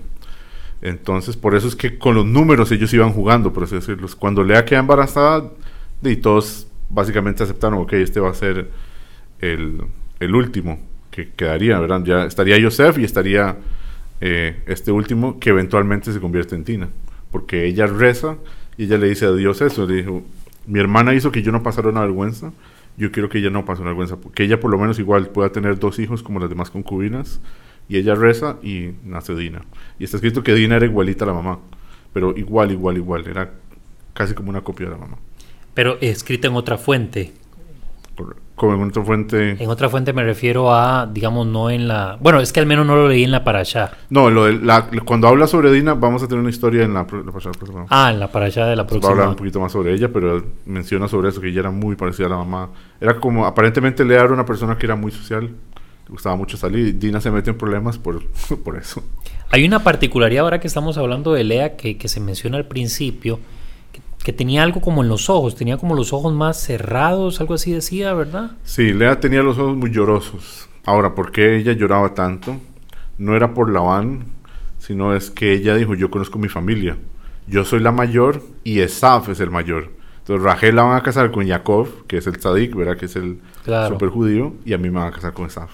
[0.83, 4.07] Entonces, por eso es que con los números ellos iban jugando, por así decirlo.
[4.19, 5.51] Cuando Lea queda embarazada,
[6.03, 8.71] y todos básicamente aceptaron, ok, este va a ser
[9.41, 9.83] el,
[10.21, 10.79] el último
[11.11, 12.03] que quedaría, ¿verdad?
[12.05, 13.57] Ya estaría Joseph y estaría
[14.21, 16.89] eh, este último que eventualmente se convierte en Tina.
[17.31, 18.37] Porque ella reza
[18.77, 20.23] y ella le dice a Dios eso, le dijo,
[20.67, 22.53] mi hermana hizo que yo no pasara una vergüenza,
[22.97, 25.51] yo quiero que ella no pase una vergüenza, que ella por lo menos igual pueda
[25.51, 27.41] tener dos hijos como las demás concubinas,
[27.89, 29.63] y ella reza y nace Dina.
[29.99, 31.59] Y está escrito que Dina era igualita a la mamá,
[32.13, 33.53] pero igual, igual, igual, era
[34.13, 35.17] casi como una copia de la mamá.
[35.75, 37.33] Pero escrita en otra fuente.
[38.17, 39.57] Corre- Como en otra fuente...
[39.59, 42.19] En otra fuente me refiero a, digamos, no en la...
[42.21, 43.91] Bueno, es que al menos no lo leí en la parasha.
[44.11, 47.01] No, lo de la- cuando habla sobre Dina, vamos a tener una historia en la,
[47.01, 49.29] la próxima- próxima- Ah, en la parasha de la Va a hablar próxima.
[49.31, 52.31] un poquito más sobre ella, pero menciona sobre eso, que ella era muy parecida a
[52.31, 52.69] la mamá.
[53.01, 56.87] Era como, aparentemente Lea era una persona que era muy social, le gustaba mucho salir,
[56.89, 58.23] y Dina se mete en problemas por,
[58.63, 59.03] por eso.
[59.51, 63.41] Hay una particularidad ahora que estamos hablando de Lea que, que se menciona al principio,
[64.23, 67.73] que, tenía algo como en los ojos, tenía como los ojos más cerrados, algo así
[67.73, 68.53] decía, ¿verdad?
[68.65, 70.69] Sí, Lea tenía los ojos muy llorosos.
[70.85, 72.57] Ahora, ¿por qué ella lloraba tanto?
[73.19, 74.25] No era por Labán,
[74.79, 76.97] sino es que ella dijo, yo conozco mi familia.
[77.47, 79.91] Yo soy la mayor y Esaf es el mayor.
[80.21, 82.97] Entonces Rachel la van a casar con Jacob, que es el tzadik, ¿verdad?
[82.97, 83.95] Que es el Claro.
[83.95, 85.71] super judío, y a mí me van a casar con Esaf.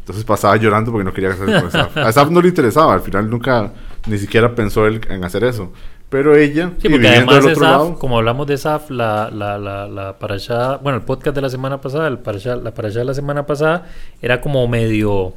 [0.00, 1.96] Entonces pasaba llorando porque no quería casarse con Esaf.
[1.96, 3.72] A Esaf no le interesaba, al final nunca,
[4.06, 5.72] ni siquiera pensó él en hacer eso.
[6.14, 10.16] Pero ella, Sí, porque además otro lado, como hablamos de Saf, la, la, la, la
[10.16, 13.46] parasha, bueno, el podcast de la semana pasada, el parasha- la parasha de la semana
[13.46, 13.88] pasada,
[14.22, 15.34] era como medio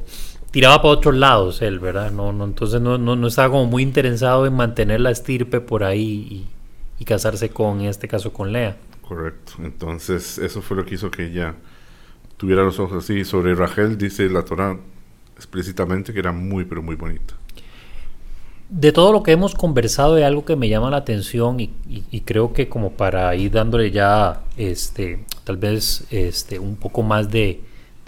[0.52, 2.12] tiraba para otros lados él, ¿verdad?
[2.12, 5.82] No, no, entonces no, no, no estaba como muy interesado en mantener la estirpe por
[5.82, 6.46] ahí y,
[7.00, 8.76] y casarse con, en este caso, con Lea.
[9.02, 9.54] Correcto.
[9.62, 11.54] Entonces, eso fue lo que hizo que ella
[12.36, 13.24] tuviera los ojos así.
[13.24, 14.76] Sobre Rachel dice la Torah
[15.36, 17.34] explícitamente que era muy, pero muy bonita.
[18.68, 21.70] De todo lo que hemos conversado hay algo que me llama la atención y,
[22.24, 27.60] creo que como para ir dándole ya este tal vez este un poco más de,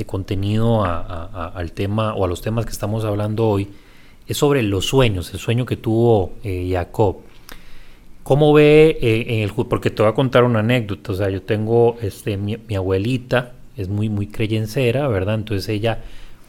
[0.07, 3.69] contenido al tema o a los temas que estamos hablando hoy
[4.27, 7.17] es sobre los sueños, el sueño que tuvo eh, Jacob.
[8.23, 11.43] ¿Cómo ve eh, en el porque te voy a contar una anécdota, o sea, yo
[11.43, 15.35] tengo este mi, mi abuelita es muy muy creyencera, ¿verdad?
[15.35, 16.03] Entonces ella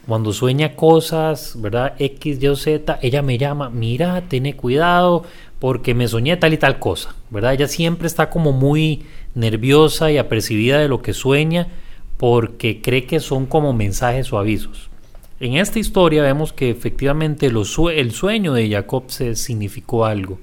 [0.06, 1.94] cuando sueña cosas, ¿verdad?
[1.98, 5.24] X, Y Z, ella me llama, mira, ten cuidado
[5.58, 7.54] porque me soñé tal y tal cosa, ¿verdad?
[7.54, 11.68] Ella siempre está como muy nerviosa y apercibida de lo que sueña
[12.16, 14.90] porque cree que son como mensajes o avisos.
[15.40, 17.64] En esta historia vemos que efectivamente el
[18.12, 20.38] sueño de Jacob se significó algo.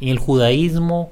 [0.00, 1.10] En el judaísmo,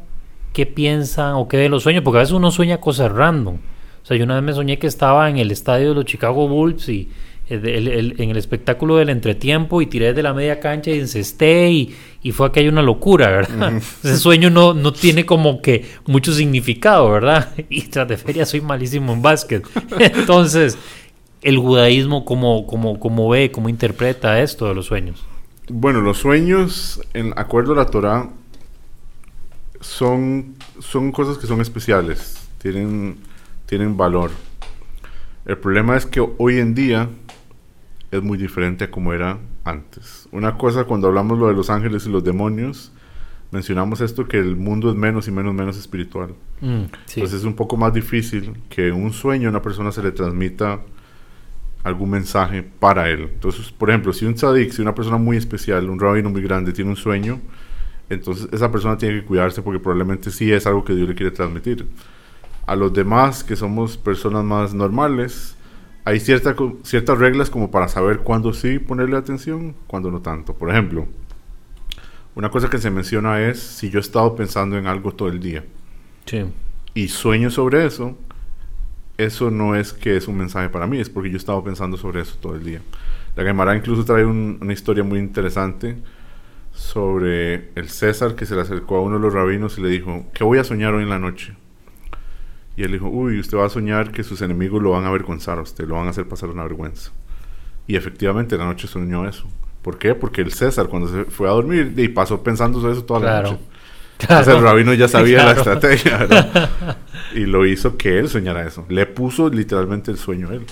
[0.55, 2.03] ¿qué piensan o qué de los sueños?
[2.03, 3.57] Porque a veces uno sueña cosas random.
[3.57, 6.49] O sea, yo una vez me soñé que estaba en el estadio de los Chicago
[6.49, 7.11] Bulls y
[7.49, 12.33] en el espectáculo del entretiempo y tiré de la media cancha y encesté y, y
[12.33, 13.77] fue aquella una locura, ¿verdad?
[14.03, 17.55] Ese sueño no, no tiene como que mucho significado, ¿verdad?
[17.69, 19.65] Y tras de feria soy malísimo en básquet.
[19.99, 20.77] Entonces,
[21.43, 25.25] el judaísmo, ¿cómo, cómo, cómo ve, cómo interpreta esto de los sueños?
[25.69, 28.31] Bueno, los sueños, en acuerdo a la Torah,
[29.81, 33.19] son, son cosas que son especiales, tienen,
[33.67, 34.33] tienen valor.
[35.45, 37.09] El problema es que hoy en día
[38.11, 40.29] es muy diferente a como era antes.
[40.33, 42.93] Una cosa cuando hablamos lo de los ángeles y los demonios,
[43.51, 46.35] mencionamos esto que el mundo es menos y menos menos espiritual.
[46.61, 46.85] Mm,
[47.15, 50.13] Entonces es un poco más difícil que en un sueño a una persona se le
[50.13, 50.81] transmita
[51.85, 53.31] algún mensaje para él.
[53.35, 56.73] Entonces, por ejemplo, si un tzadik, si una persona muy especial, un rabino muy grande
[56.73, 57.41] tiene un sueño,
[58.11, 61.31] entonces esa persona tiene que cuidarse porque probablemente sí es algo que Dios le quiere
[61.31, 61.87] transmitir.
[62.67, 65.56] A los demás, que somos personas más normales,
[66.07, 66.55] hay cierta,
[66.85, 70.55] ciertas reglas como para saber cuándo sí ponerle atención, cuándo no tanto.
[70.55, 71.09] Por ejemplo,
[72.37, 75.41] una cosa que se menciona es si yo he estado pensando en algo todo el
[75.41, 75.65] día
[76.95, 78.17] y sueño sobre eso,
[79.19, 81.97] eso no es que es un mensaje para mí, es porque yo he estado pensando
[81.97, 82.83] sobre eso todo el día.
[83.35, 85.97] La Gemara incluso trae una historia muy interesante
[86.73, 90.25] sobre el César que se le acercó a uno de los rabinos y le dijo,
[90.33, 91.57] ¿qué voy a soñar hoy en la noche?
[92.77, 95.59] Y él dijo, uy, usted va a soñar que sus enemigos lo van a avergonzar
[95.59, 97.11] a usted, lo van a hacer pasar una vergüenza.
[97.87, 99.47] Y efectivamente la noche soñó eso.
[99.81, 100.15] ¿Por qué?
[100.15, 103.43] Porque el César cuando se fue a dormir y pasó pensando sobre eso toda la
[103.43, 103.59] noche.
[104.19, 106.27] Entonces el rabino ya sabía la estrategia
[107.35, 108.85] y lo hizo que él soñara eso.
[108.89, 110.67] Le puso literalmente el sueño a él.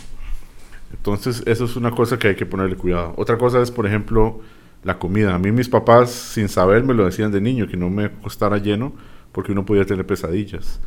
[0.90, 3.14] Entonces eso es una cosa que hay que ponerle cuidado.
[3.16, 4.40] Otra cosa es, por ejemplo,
[4.82, 5.34] la comida.
[5.34, 8.58] A mí mis papás, sin saber, me lo decían de niño, que no me costara
[8.58, 8.92] lleno
[9.32, 10.80] porque uno podía tener pesadillas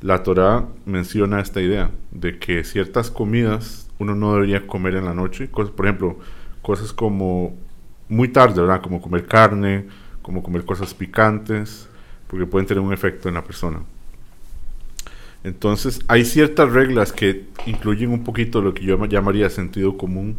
[0.00, 5.14] la Torah menciona esta idea de que ciertas comidas uno no debería comer en la
[5.14, 5.48] noche.
[5.48, 6.18] por ejemplo,
[6.62, 7.56] cosas como
[8.08, 8.80] muy tarde, ¿verdad?
[8.80, 9.86] Como comer carne,
[10.22, 11.88] como comer cosas picantes,
[12.28, 13.80] porque pueden tener un efecto en la persona.
[15.44, 20.36] Entonces, hay ciertas reglas que incluyen un poquito lo que yo llamaría sentido común,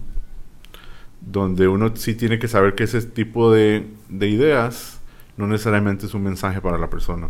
[1.22, 5.02] donde uno sí tiene que saber que ese tipo de, de ideas
[5.38, 7.30] no necesariamente es un mensaje para la persona.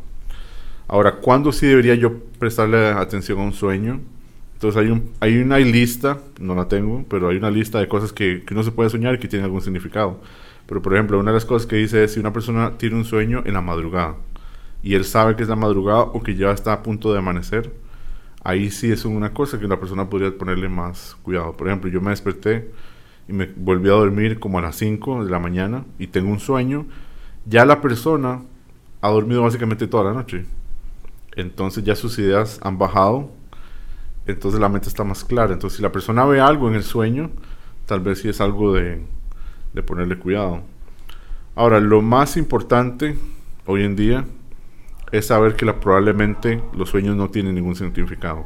[0.89, 4.01] Ahora, ¿cuándo sí debería yo prestarle atención a un sueño?
[4.53, 8.11] Entonces hay, un, hay una lista, no la tengo, pero hay una lista de cosas
[8.11, 10.19] que, que uno se puede soñar y que tienen algún significado.
[10.65, 13.05] Pero por ejemplo, una de las cosas que dice es si una persona tiene un
[13.05, 14.15] sueño en la madrugada
[14.81, 17.71] y él sabe que es la madrugada o que ya está a punto de amanecer,
[18.43, 21.55] ahí sí es una cosa que la persona podría ponerle más cuidado.
[21.55, 22.71] Por ejemplo, yo me desperté
[23.27, 26.39] y me volví a dormir como a las 5 de la mañana y tengo un
[26.39, 26.87] sueño,
[27.45, 28.41] ya la persona
[29.01, 30.45] ha dormido básicamente toda la noche
[31.35, 33.31] entonces ya sus ideas han bajado,
[34.25, 35.53] entonces la mente está más clara.
[35.53, 37.31] Entonces si la persona ve algo en el sueño,
[37.85, 39.01] tal vez sí es algo de,
[39.85, 40.61] ponerle cuidado.
[41.55, 43.17] Ahora, lo más importante
[43.65, 44.25] hoy en día
[45.11, 48.45] es saber que la, probablemente los sueños no tienen ningún significado.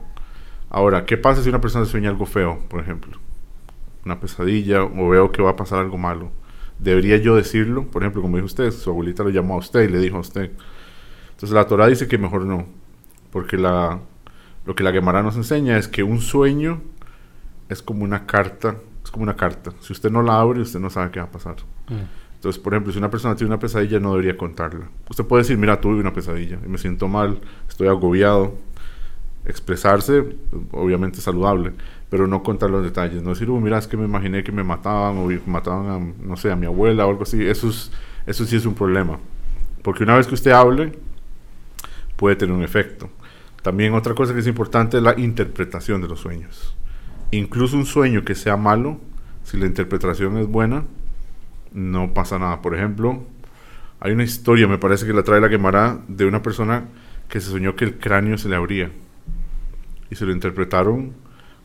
[0.70, 3.20] Ahora, ¿qué pasa si una persona sueña algo feo, por ejemplo?
[4.06, 6.32] Una pesadilla o veo que va a pasar algo malo.
[6.80, 7.86] ¿Debería yo decirlo?
[7.88, 10.22] Por ejemplo, como dijo usted, su abuelita lo llamó a usted y le dijo a
[10.22, 10.52] usted.
[11.44, 12.66] Entonces la Torah dice que mejor no.
[13.30, 14.00] Porque la,
[14.66, 16.80] lo que la Gemara nos enseña es que un sueño
[17.68, 19.74] es como una carta, es como una carta.
[19.82, 21.56] Si usted no la abre, usted no sabe qué va a pasar.
[21.90, 22.36] Mm.
[22.36, 24.88] Entonces, por ejemplo, si una persona tiene una pesadilla, no debería contarla.
[25.10, 28.54] Usted puede decir, mira, tuve una pesadilla y me siento mal, estoy agobiado.
[29.46, 30.38] Expresarse,
[30.72, 31.74] obviamente saludable,
[32.10, 33.22] pero no contar los detalles.
[33.22, 36.38] No decir, oh, mira, es que me imaginé que me mataban o mataban a, no
[36.38, 37.46] sé, a mi abuela o algo así.
[37.46, 37.92] Eso, es,
[38.26, 39.20] eso sí es un problema.
[39.82, 40.94] Porque una vez que usted hable,
[42.16, 43.10] puede tener un efecto.
[43.62, 46.76] También otra cosa que es importante es la interpretación de los sueños.
[47.32, 49.00] Incluso un sueño que sea malo,
[49.44, 50.84] si la interpretación es buena,
[51.74, 52.62] no pasa nada.
[52.62, 53.24] Por ejemplo,
[54.06, 56.90] Hay una historia, me parece que la trae la quemará, de una persona
[57.30, 58.92] que se soñó que el cráneo se le abría.
[60.12, 61.14] Y se lo interpretaron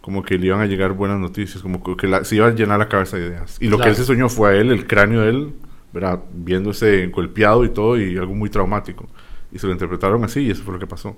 [0.01, 2.79] como que le iban a llegar buenas noticias, como que la- se iba a llenar
[2.79, 3.59] la cabeza de ideas.
[3.61, 5.53] Y lo que él se soñó fue a él, el cráneo de él,
[5.93, 6.21] ¿verdad?
[6.33, 9.09] viéndose golpeado y todo, y algo muy traumático.
[9.53, 11.17] Y se lo interpretaron así, y eso fue lo que pasó.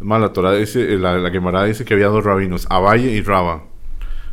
[0.00, 3.20] Más, la Torah dice, eh, la, la Gemara dice que había dos rabinos, Abaye y
[3.20, 3.64] Raba.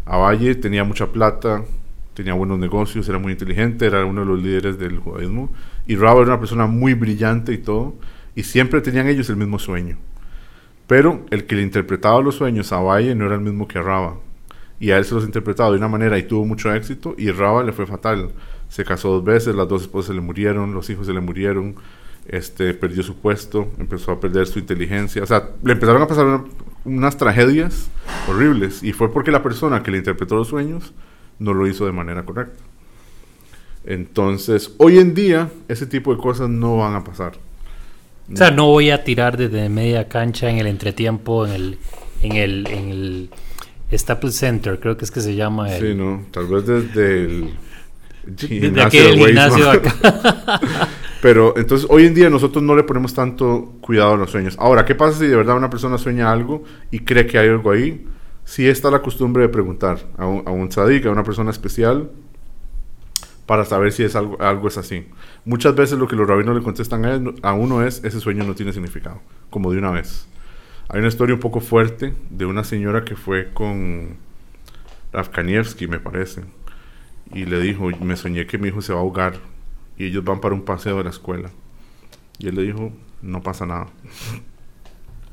[0.06, 1.66] Abaye tenía mucha plata,
[2.14, 5.52] tenía buenos negocios, era muy inteligente, era uno de los líderes del judaísmo.
[5.86, 7.96] Y Raba era una persona muy brillante y todo,
[8.34, 9.98] y siempre tenían ellos el mismo sueño.
[10.88, 13.82] Pero el que le interpretaba los sueños a Valle no era el mismo que a
[13.82, 14.16] Raba.
[14.80, 17.14] Y a él se los interpretaba de una manera y tuvo mucho éxito.
[17.18, 18.32] Y Raba le fue fatal.
[18.70, 21.76] Se casó dos veces, las dos esposas se le murieron, los hijos se le murieron.
[22.28, 25.24] Este, perdió su puesto, empezó a perder su inteligencia.
[25.24, 26.44] O sea, le empezaron a pasar una-
[26.84, 27.90] unas tragedias
[28.28, 28.84] horribles.
[28.84, 30.94] Y fue porque la persona que le interpretó los sueños
[31.40, 32.62] no lo hizo de manera correcta.
[33.86, 37.34] Entonces, hoy en día, ese tipo de cosas no van a pasar.
[38.32, 41.78] O sea, no voy a tirar desde media cancha en el entretiempo, en el,
[42.22, 43.30] en el, en el
[43.94, 47.54] Staples Center, creo que es que se llama el, Sí, no, tal vez desde el
[48.26, 50.60] desde aquel gimnasio acá.
[51.28, 54.56] Pero entonces hoy en día nosotros no le ponemos tanto cuidado a los sueños.
[54.58, 57.70] Ahora, ¿qué pasa si de verdad una persona sueña algo y cree que hay algo
[57.70, 58.08] ahí?
[58.46, 62.10] Sí está la costumbre de preguntar a un, tzadik, a una persona especial,
[63.46, 64.38] para saber si es algo,
[64.70, 65.06] es así.
[65.44, 68.56] Muchas veces lo que los rabinos le contestan a, a uno es, ese sueño no
[68.56, 69.20] tiene significado,
[69.50, 70.30] como de una vez.
[70.88, 74.16] Hay una historia un poco fuerte de una señora que fue con
[75.12, 76.46] Rav Kanievsky, me parece,
[77.34, 79.57] y le dijo, me soñé que mi hijo se va a ahogar
[79.98, 81.50] y ellos van para un paseo de la escuela.
[82.40, 82.92] Y él le dijo,
[83.22, 83.88] no pasa nada.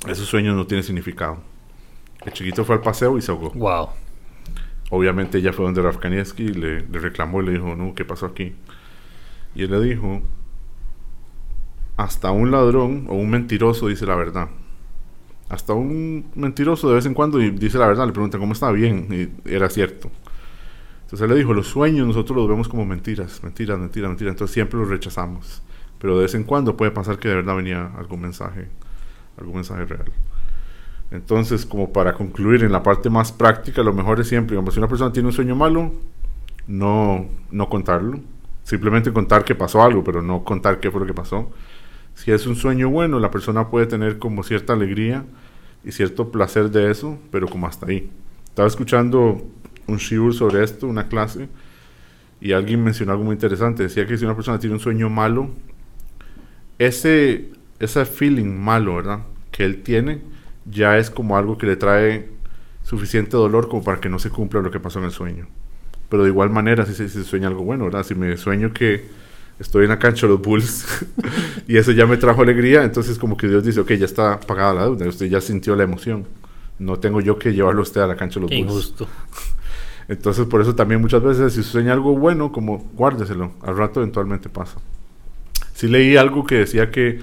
[0.08, 1.38] Esos sueños no tienen significado.
[2.24, 3.50] El chiquito fue al paseo y se ahogó.
[3.50, 3.88] wow.
[4.90, 8.04] Obviamente ella fue donde Rav Kanievsky y le, le reclamó y le dijo, no, ¿qué
[8.04, 8.54] pasó aquí?
[9.54, 10.22] Y él le dijo,
[11.96, 14.48] hasta un ladrón o un mentiroso dice la verdad.
[15.48, 19.08] Hasta un mentiroso de vez en cuando dice la verdad, le preguntan cómo está bien
[19.46, 20.10] y era cierto.
[21.14, 24.52] Entonces él le dijo, los sueños nosotros los vemos como mentiras, mentiras, mentiras, mentiras, entonces
[24.52, 25.62] siempre los rechazamos.
[26.00, 28.66] Pero de vez en cuando puede pasar que de verdad venía algún mensaje,
[29.38, 30.10] algún mensaje real.
[31.12, 34.80] Entonces, como para concluir en la parte más práctica, lo mejor es siempre, digamos, si
[34.80, 35.92] una persona tiene un sueño malo,
[36.66, 38.18] no, no contarlo.
[38.64, 41.48] Simplemente contar que pasó algo, pero no contar qué fue lo que pasó.
[42.16, 45.24] Si es un sueño bueno, la persona puede tener como cierta alegría
[45.84, 48.10] y cierto placer de eso, pero como hasta ahí.
[48.48, 49.44] Estaba escuchando
[49.86, 51.48] un shiur sobre esto, una clase,
[52.40, 53.84] y alguien mencionó algo muy interesante.
[53.84, 55.50] Decía que si una persona tiene un sueño malo,
[56.78, 59.20] ese, ese feeling malo, ¿verdad?
[59.50, 60.20] Que él tiene,
[60.64, 62.28] ya es como algo que le trae
[62.82, 65.46] suficiente dolor como para que no se cumpla lo que pasó en el sueño.
[66.08, 68.04] Pero de igual manera, si se, si se sueña algo bueno, ¿verdad?
[68.04, 69.04] Si me sueño que
[69.58, 71.06] estoy en la cancha de los Bulls
[71.68, 74.74] y eso ya me trajo alegría, entonces como que Dios dice, ok, ya está pagada
[74.74, 76.26] la deuda, usted ya sintió la emoción.
[76.78, 78.70] No tengo yo que llevarlo a usted a la cancha de los Qué Bulls.
[78.70, 79.08] injusto.
[80.08, 84.48] Entonces, por eso también muchas veces, si sueña algo bueno, como guárdeselo, al rato eventualmente
[84.48, 84.76] pasa.
[85.74, 87.20] Sí leí algo que decía que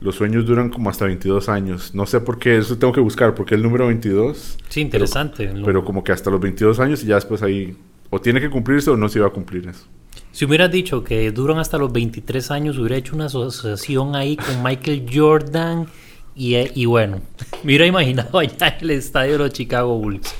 [0.00, 1.94] los sueños duran como hasta 22 años.
[1.94, 5.52] No sé por qué, eso tengo que buscar, porque el número 22, Sí, interesante.
[5.52, 5.64] ¿no?
[5.64, 7.76] pero como que hasta los 22 años y ya después ahí,
[8.08, 9.84] o tiene que cumplirse o no se va a cumplir eso.
[10.32, 14.62] Si hubieras dicho que duran hasta los 23 años, hubiera hecho una asociación ahí con
[14.62, 15.86] Michael Jordan
[16.34, 17.20] y, y bueno,
[17.62, 20.34] me hubiera imaginado allá en el estadio de los Chicago Bulls.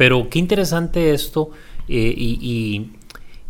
[0.00, 1.50] Pero qué interesante esto
[1.86, 2.86] eh, y,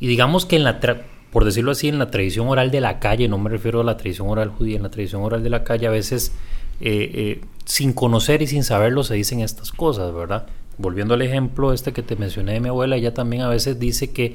[0.01, 3.29] digamos que en la, tra- por decirlo así, en la tradición oral de la calle,
[3.29, 5.87] no me refiero a la tradición oral judía, en la tradición oral de la calle
[5.87, 6.33] a veces
[6.81, 10.49] eh, eh, sin conocer y sin saberlo se dicen estas cosas, ¿verdad?
[10.77, 14.11] Volviendo al ejemplo este que te mencioné de mi abuela, ella también a veces dice
[14.11, 14.35] que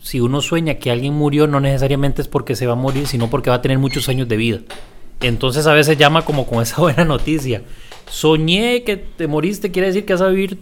[0.00, 3.30] si uno sueña que alguien murió, no necesariamente es porque se va a morir, sino
[3.30, 4.60] porque va a tener muchos años de vida.
[5.22, 7.62] Entonces a veces llama como con esa buena noticia.
[8.08, 10.60] Soñé que te moriste, quiere decir que vas a vivir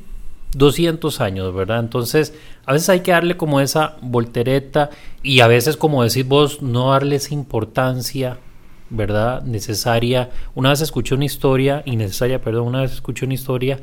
[0.57, 1.81] 200 años, ¿verdad?
[1.81, 2.35] Entonces
[2.65, 4.91] a veces hay que darle como esa voltereta
[5.23, 8.39] y a veces como decís vos, no darle esa importancia,
[8.89, 9.43] ¿verdad?
[9.43, 10.31] Necesaria.
[10.55, 13.81] Una vez escuché una historia, innecesaria, perdón, una vez escuché una historia,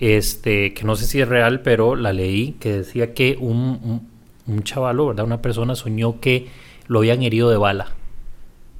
[0.00, 4.08] este, que no sé si es real, pero la leí, que decía que un, un,
[4.46, 5.26] un chavalo, ¿verdad?
[5.26, 6.48] Una persona soñó que
[6.86, 7.88] lo habían herido de bala.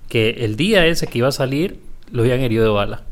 [0.09, 3.03] Que el día ese que iba a salir, lo habían herido de bala.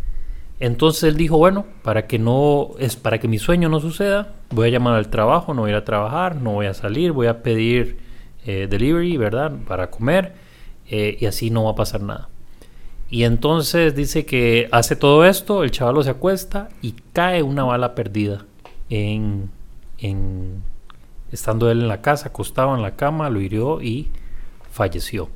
[0.58, 4.68] Entonces él dijo, bueno, para que no es para que mi sueño no suceda, voy
[4.68, 7.26] a llamar al trabajo, no voy a ir a trabajar, no voy a salir, voy
[7.26, 7.98] a pedir
[8.46, 9.52] eh, delivery, ¿verdad?
[9.66, 10.34] Para comer
[10.88, 12.28] eh, y así no va a pasar nada.
[13.10, 17.94] Y entonces dice que hace todo esto, el chavalo se acuesta y cae una bala
[17.94, 18.46] perdida
[18.88, 19.50] en,
[19.98, 20.62] en
[21.30, 24.08] estando él en la casa, acostado en la cama, lo hirió y
[24.70, 25.28] falleció.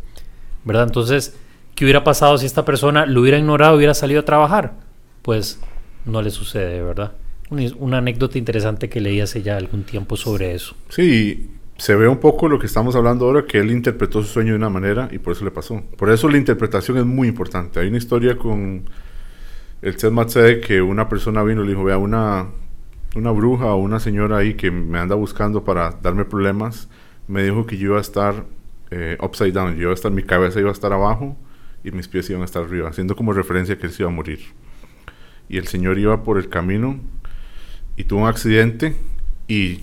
[0.65, 0.85] ¿verdad?
[0.85, 1.39] Entonces,
[1.75, 4.75] ¿qué hubiera pasado si esta persona lo hubiera ignorado hubiera salido a trabajar?
[5.23, 5.61] Pues
[6.07, 7.13] no le sucede, ¿verdad?
[7.51, 10.77] Una, anécdota interesante que leí hace ya algún tiempo sobre eso.
[10.89, 14.53] Sí, se ve un poco lo que estamos hablando ahora, que él interpretó su sueño
[14.53, 15.83] de una manera y por eso le pasó.
[15.97, 17.81] Por eso la interpretación es muy importante.
[17.81, 18.85] Hay una historia con
[19.83, 22.47] el Seth Matsede que una persona vino y le dijo, vea, una,
[23.17, 26.89] una bruja o una señora ahí que me anda buscando para darme problemas,
[27.27, 28.45] me dijo que yo iba a estar
[28.93, 31.37] eh, upside down, yo iba a estar, mi cabeza iba a estar abajo
[31.83, 34.15] y mis pies iban a estar arriba, haciendo como referencia que él se iba a
[34.15, 34.41] morir.
[35.51, 36.99] Y el señor iba por el camino
[37.97, 38.95] y tuvo un accidente
[39.49, 39.81] y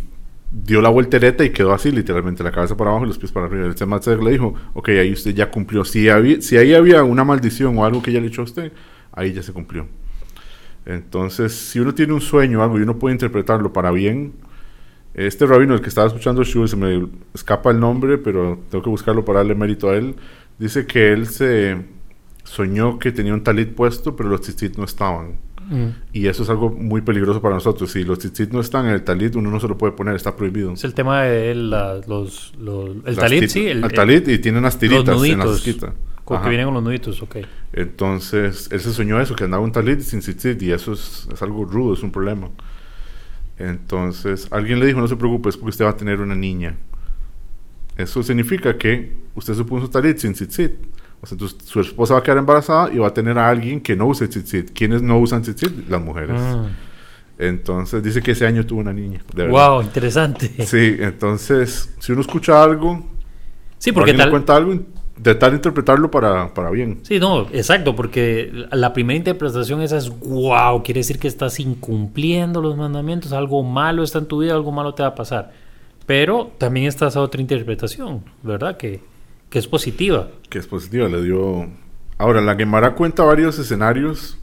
[0.49, 3.47] dio la voltereta y quedó así, literalmente, la cabeza para abajo y los pies para
[3.47, 3.65] arriba.
[3.65, 5.83] El tema le dijo, ok, ahí usted ya cumplió.
[5.83, 8.71] Si, había, si ahí había una maldición o algo que ya le echó a usted,
[9.11, 9.87] ahí ya se cumplió.
[10.85, 14.33] Entonces, si uno tiene un sueño o algo y uno puede interpretarlo para bien,
[15.13, 18.89] este rabino, el que estaba escuchando Shu, se me escapa el nombre, pero tengo que
[18.89, 20.15] buscarlo para darle mérito a él,
[20.59, 21.77] dice que él se
[22.45, 25.46] soñó que tenía un talit puesto, pero los tzitzit no estaban.
[26.13, 27.91] Y eso es algo muy peligroso para nosotros.
[27.91, 30.35] Si los tzitzit no están en el talit, uno no se lo puede poner, está
[30.35, 30.73] prohibido.
[30.73, 32.53] Es el tema de los,
[33.05, 33.67] el talit, sí.
[33.67, 35.45] El, talit y tiene unas tiritas los en la
[36.43, 37.37] que vienen con los nuditos, ok.
[37.73, 41.41] Entonces, él se soñó eso, que andaba un talit sin tzitzit y eso es, es,
[41.41, 42.49] algo rudo, es un problema.
[43.57, 46.75] Entonces, alguien le dijo, no se preocupe, es porque usted va a tener una niña.
[47.97, 50.71] Eso significa que usted se puso talit sin tzitzit
[51.23, 54.07] entonces su esposa va a quedar embarazada y va a tener a alguien que no
[54.07, 54.71] use tzitzit.
[54.71, 55.89] ¿Quiénes no usan tzitzit?
[55.89, 56.39] Las mujeres.
[56.39, 56.67] Ah.
[57.39, 59.21] Entonces dice que ese año tuvo una niña.
[59.49, 60.51] wow, interesante.
[60.65, 63.05] Sí, entonces si uno escucha algo,
[63.77, 64.29] sí, porque tal...
[64.31, 64.79] cuenta algo,
[65.21, 66.99] tratar de interpretarlo para, para, bien.
[67.03, 72.61] Sí, no, exacto, porque la primera interpretación esa es wow, quiere decir que estás incumpliendo
[72.61, 75.51] los mandamientos, algo malo está en tu vida, algo malo te va a pasar.
[76.07, 78.77] Pero también está esa otra interpretación, ¿verdad?
[78.77, 79.01] Que
[79.49, 80.29] que es positiva.
[80.49, 81.67] Que es positiva, le dio...
[82.17, 84.37] Ahora, la Gemara cuenta varios escenarios.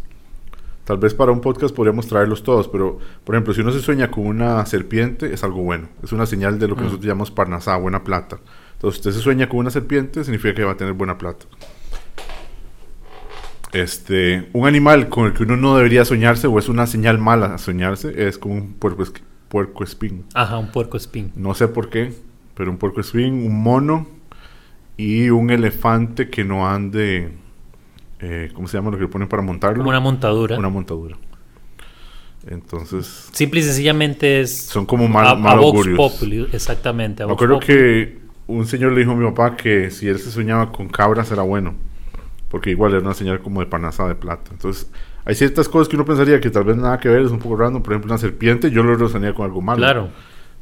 [0.84, 4.10] Tal vez para un podcast podríamos traerlos todos, pero, por ejemplo, si uno se sueña
[4.10, 5.88] con una serpiente, es algo bueno.
[6.02, 6.84] Es una señal de lo que mm.
[6.84, 8.38] nosotros llamamos parnasá, buena plata.
[8.74, 11.46] Entonces, usted se sueña con una serpiente, significa que va a tener buena plata.
[13.72, 17.58] Este, un animal con el que uno no debería soñarse, o es una señal mala
[17.58, 19.04] soñarse, es como un puerco,
[19.48, 20.26] puerco espín.
[20.34, 21.32] Ajá, un puerco espín.
[21.34, 22.14] No sé por qué,
[22.54, 24.13] pero un puerco espín, un mono
[24.96, 27.32] y un elefante que no ande,
[28.20, 29.78] eh, ¿cómo se llama lo que le ponen para montarlo?
[29.78, 30.58] Como una montadura.
[30.58, 31.16] Una montadura.
[32.46, 33.28] Entonces...
[33.32, 34.66] Simple y sencillamente es...
[34.66, 35.60] Son como mal, mal
[36.52, 37.24] exactamente.
[37.26, 40.70] Me acuerdo que un señor le dijo a mi papá que si él se soñaba
[40.70, 41.74] con cabras era bueno.
[42.50, 44.50] Porque igual era una señal como de panazada de plata.
[44.52, 44.90] Entonces,
[45.24, 47.56] hay ciertas cosas que uno pensaría que tal vez nada que ver, es un poco
[47.56, 47.82] random.
[47.82, 49.78] Por ejemplo, una serpiente, yo lo relacionaría con algo malo.
[49.78, 50.08] Claro.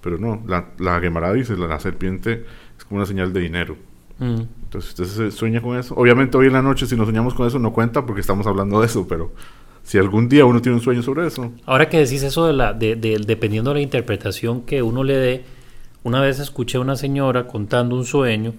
[0.00, 2.44] Pero no, la, la Gemara dice, la serpiente
[2.78, 3.76] es como una señal de dinero.
[4.22, 4.46] Mm.
[4.64, 5.94] Entonces, usted se sueña con eso.
[5.96, 8.80] Obviamente, hoy en la noche, si nos soñamos con eso, no cuenta porque estamos hablando
[8.80, 9.32] de eso, pero
[9.82, 11.50] si algún día uno tiene un sueño sobre eso.
[11.66, 15.44] Ahora que decís eso de la, de, dependiendo de la interpretación que uno le dé,
[16.04, 18.54] una vez escuché a una señora contando un sueño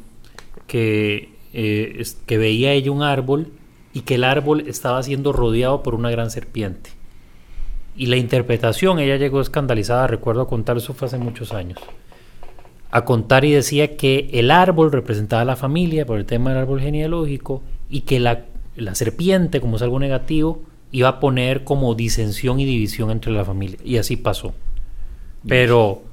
[0.67, 3.47] que, eh, que veía ella un árbol
[3.93, 6.89] y que el árbol estaba siendo rodeado por una gran serpiente.
[7.95, 11.79] Y la interpretación, ella llegó escandalizada, recuerdo contar, eso fue hace muchos años
[12.93, 16.59] a contar y decía que el árbol representaba a la familia por el tema del
[16.59, 18.45] árbol genealógico y que la,
[18.93, 23.79] serpiente, como es algo negativo, iba a poner como disensión y división entre la familia.
[23.83, 24.53] Y así pasó.
[25.47, 26.03] Pero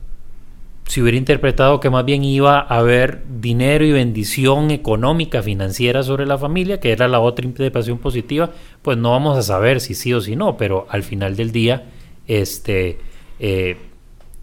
[0.87, 6.25] si hubiera interpretado que más bien iba a haber dinero y bendición económica, financiera sobre
[6.25, 10.15] la familia, que era la otra interpretación positiva, pues no vamos a saber si sí
[10.15, 11.91] o si no, pero al final del día,
[12.27, 12.97] este,
[13.39, 13.77] eh,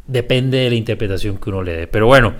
[0.08, 1.88] depende de la interpretación que uno le dé.
[1.88, 2.34] Pero bueno,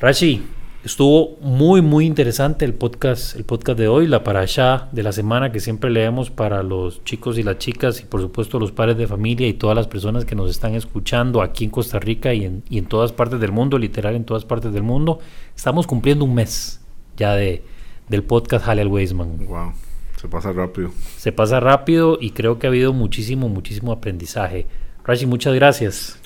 [0.00, 0.42] Rashi,
[0.84, 5.52] estuvo muy muy interesante el podcast, el podcast de hoy, la parasha de la semana
[5.52, 9.06] que siempre leemos para los chicos y las chicas y por supuesto los padres de
[9.06, 12.62] familia y todas las personas que nos están escuchando aquí en Costa Rica y en,
[12.68, 15.18] y en todas partes del mundo, literal en todas partes del mundo.
[15.54, 16.80] Estamos cumpliendo un mes
[17.16, 17.62] ya de,
[18.08, 19.46] del podcast Halal Weisman.
[19.46, 19.72] Wow.
[20.20, 20.90] Se pasa rápido.
[21.16, 24.66] Se pasa rápido y creo que ha habido muchísimo, muchísimo aprendizaje.
[25.04, 26.20] Rashi, muchas gracias.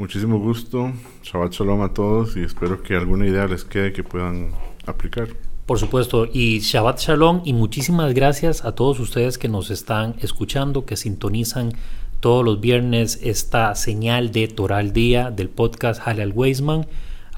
[0.00, 0.94] Muchísimo gusto.
[1.22, 4.52] Shabbat Shalom a todos y espero que alguna idea les quede que puedan
[4.86, 5.28] aplicar.
[5.66, 10.86] Por supuesto, y Shabbat Shalom y muchísimas gracias a todos ustedes que nos están escuchando,
[10.86, 11.74] que sintonizan
[12.20, 16.86] todos los viernes esta señal de Toral Día del podcast Halal Weisman.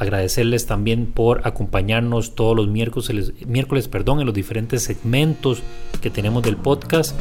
[0.03, 5.62] Agradecerles también por acompañarnos todos los miércoles, miércoles perdón, en los diferentes segmentos
[6.00, 7.16] que tenemos del podcast.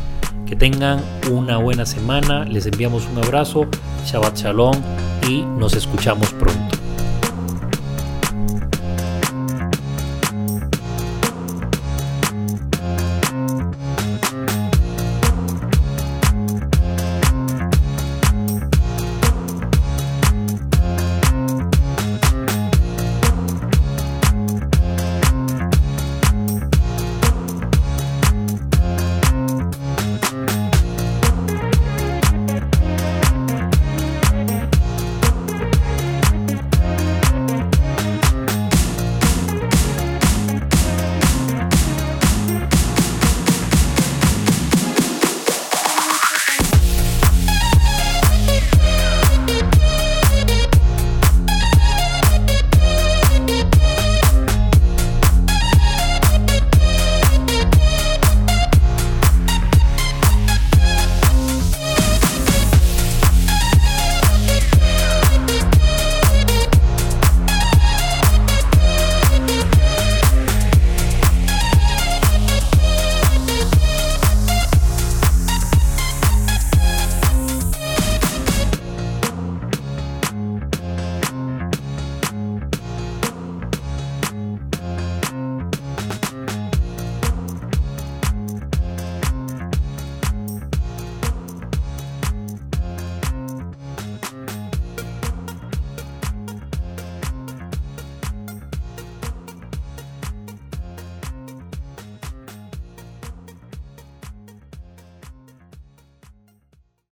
[0.48, 1.00] Que tengan
[1.32, 2.44] una buena semana.
[2.46, 3.68] Les enviamos un abrazo.
[4.08, 4.74] Shabbat Shalom
[5.30, 6.81] y nos escuchamos pronto.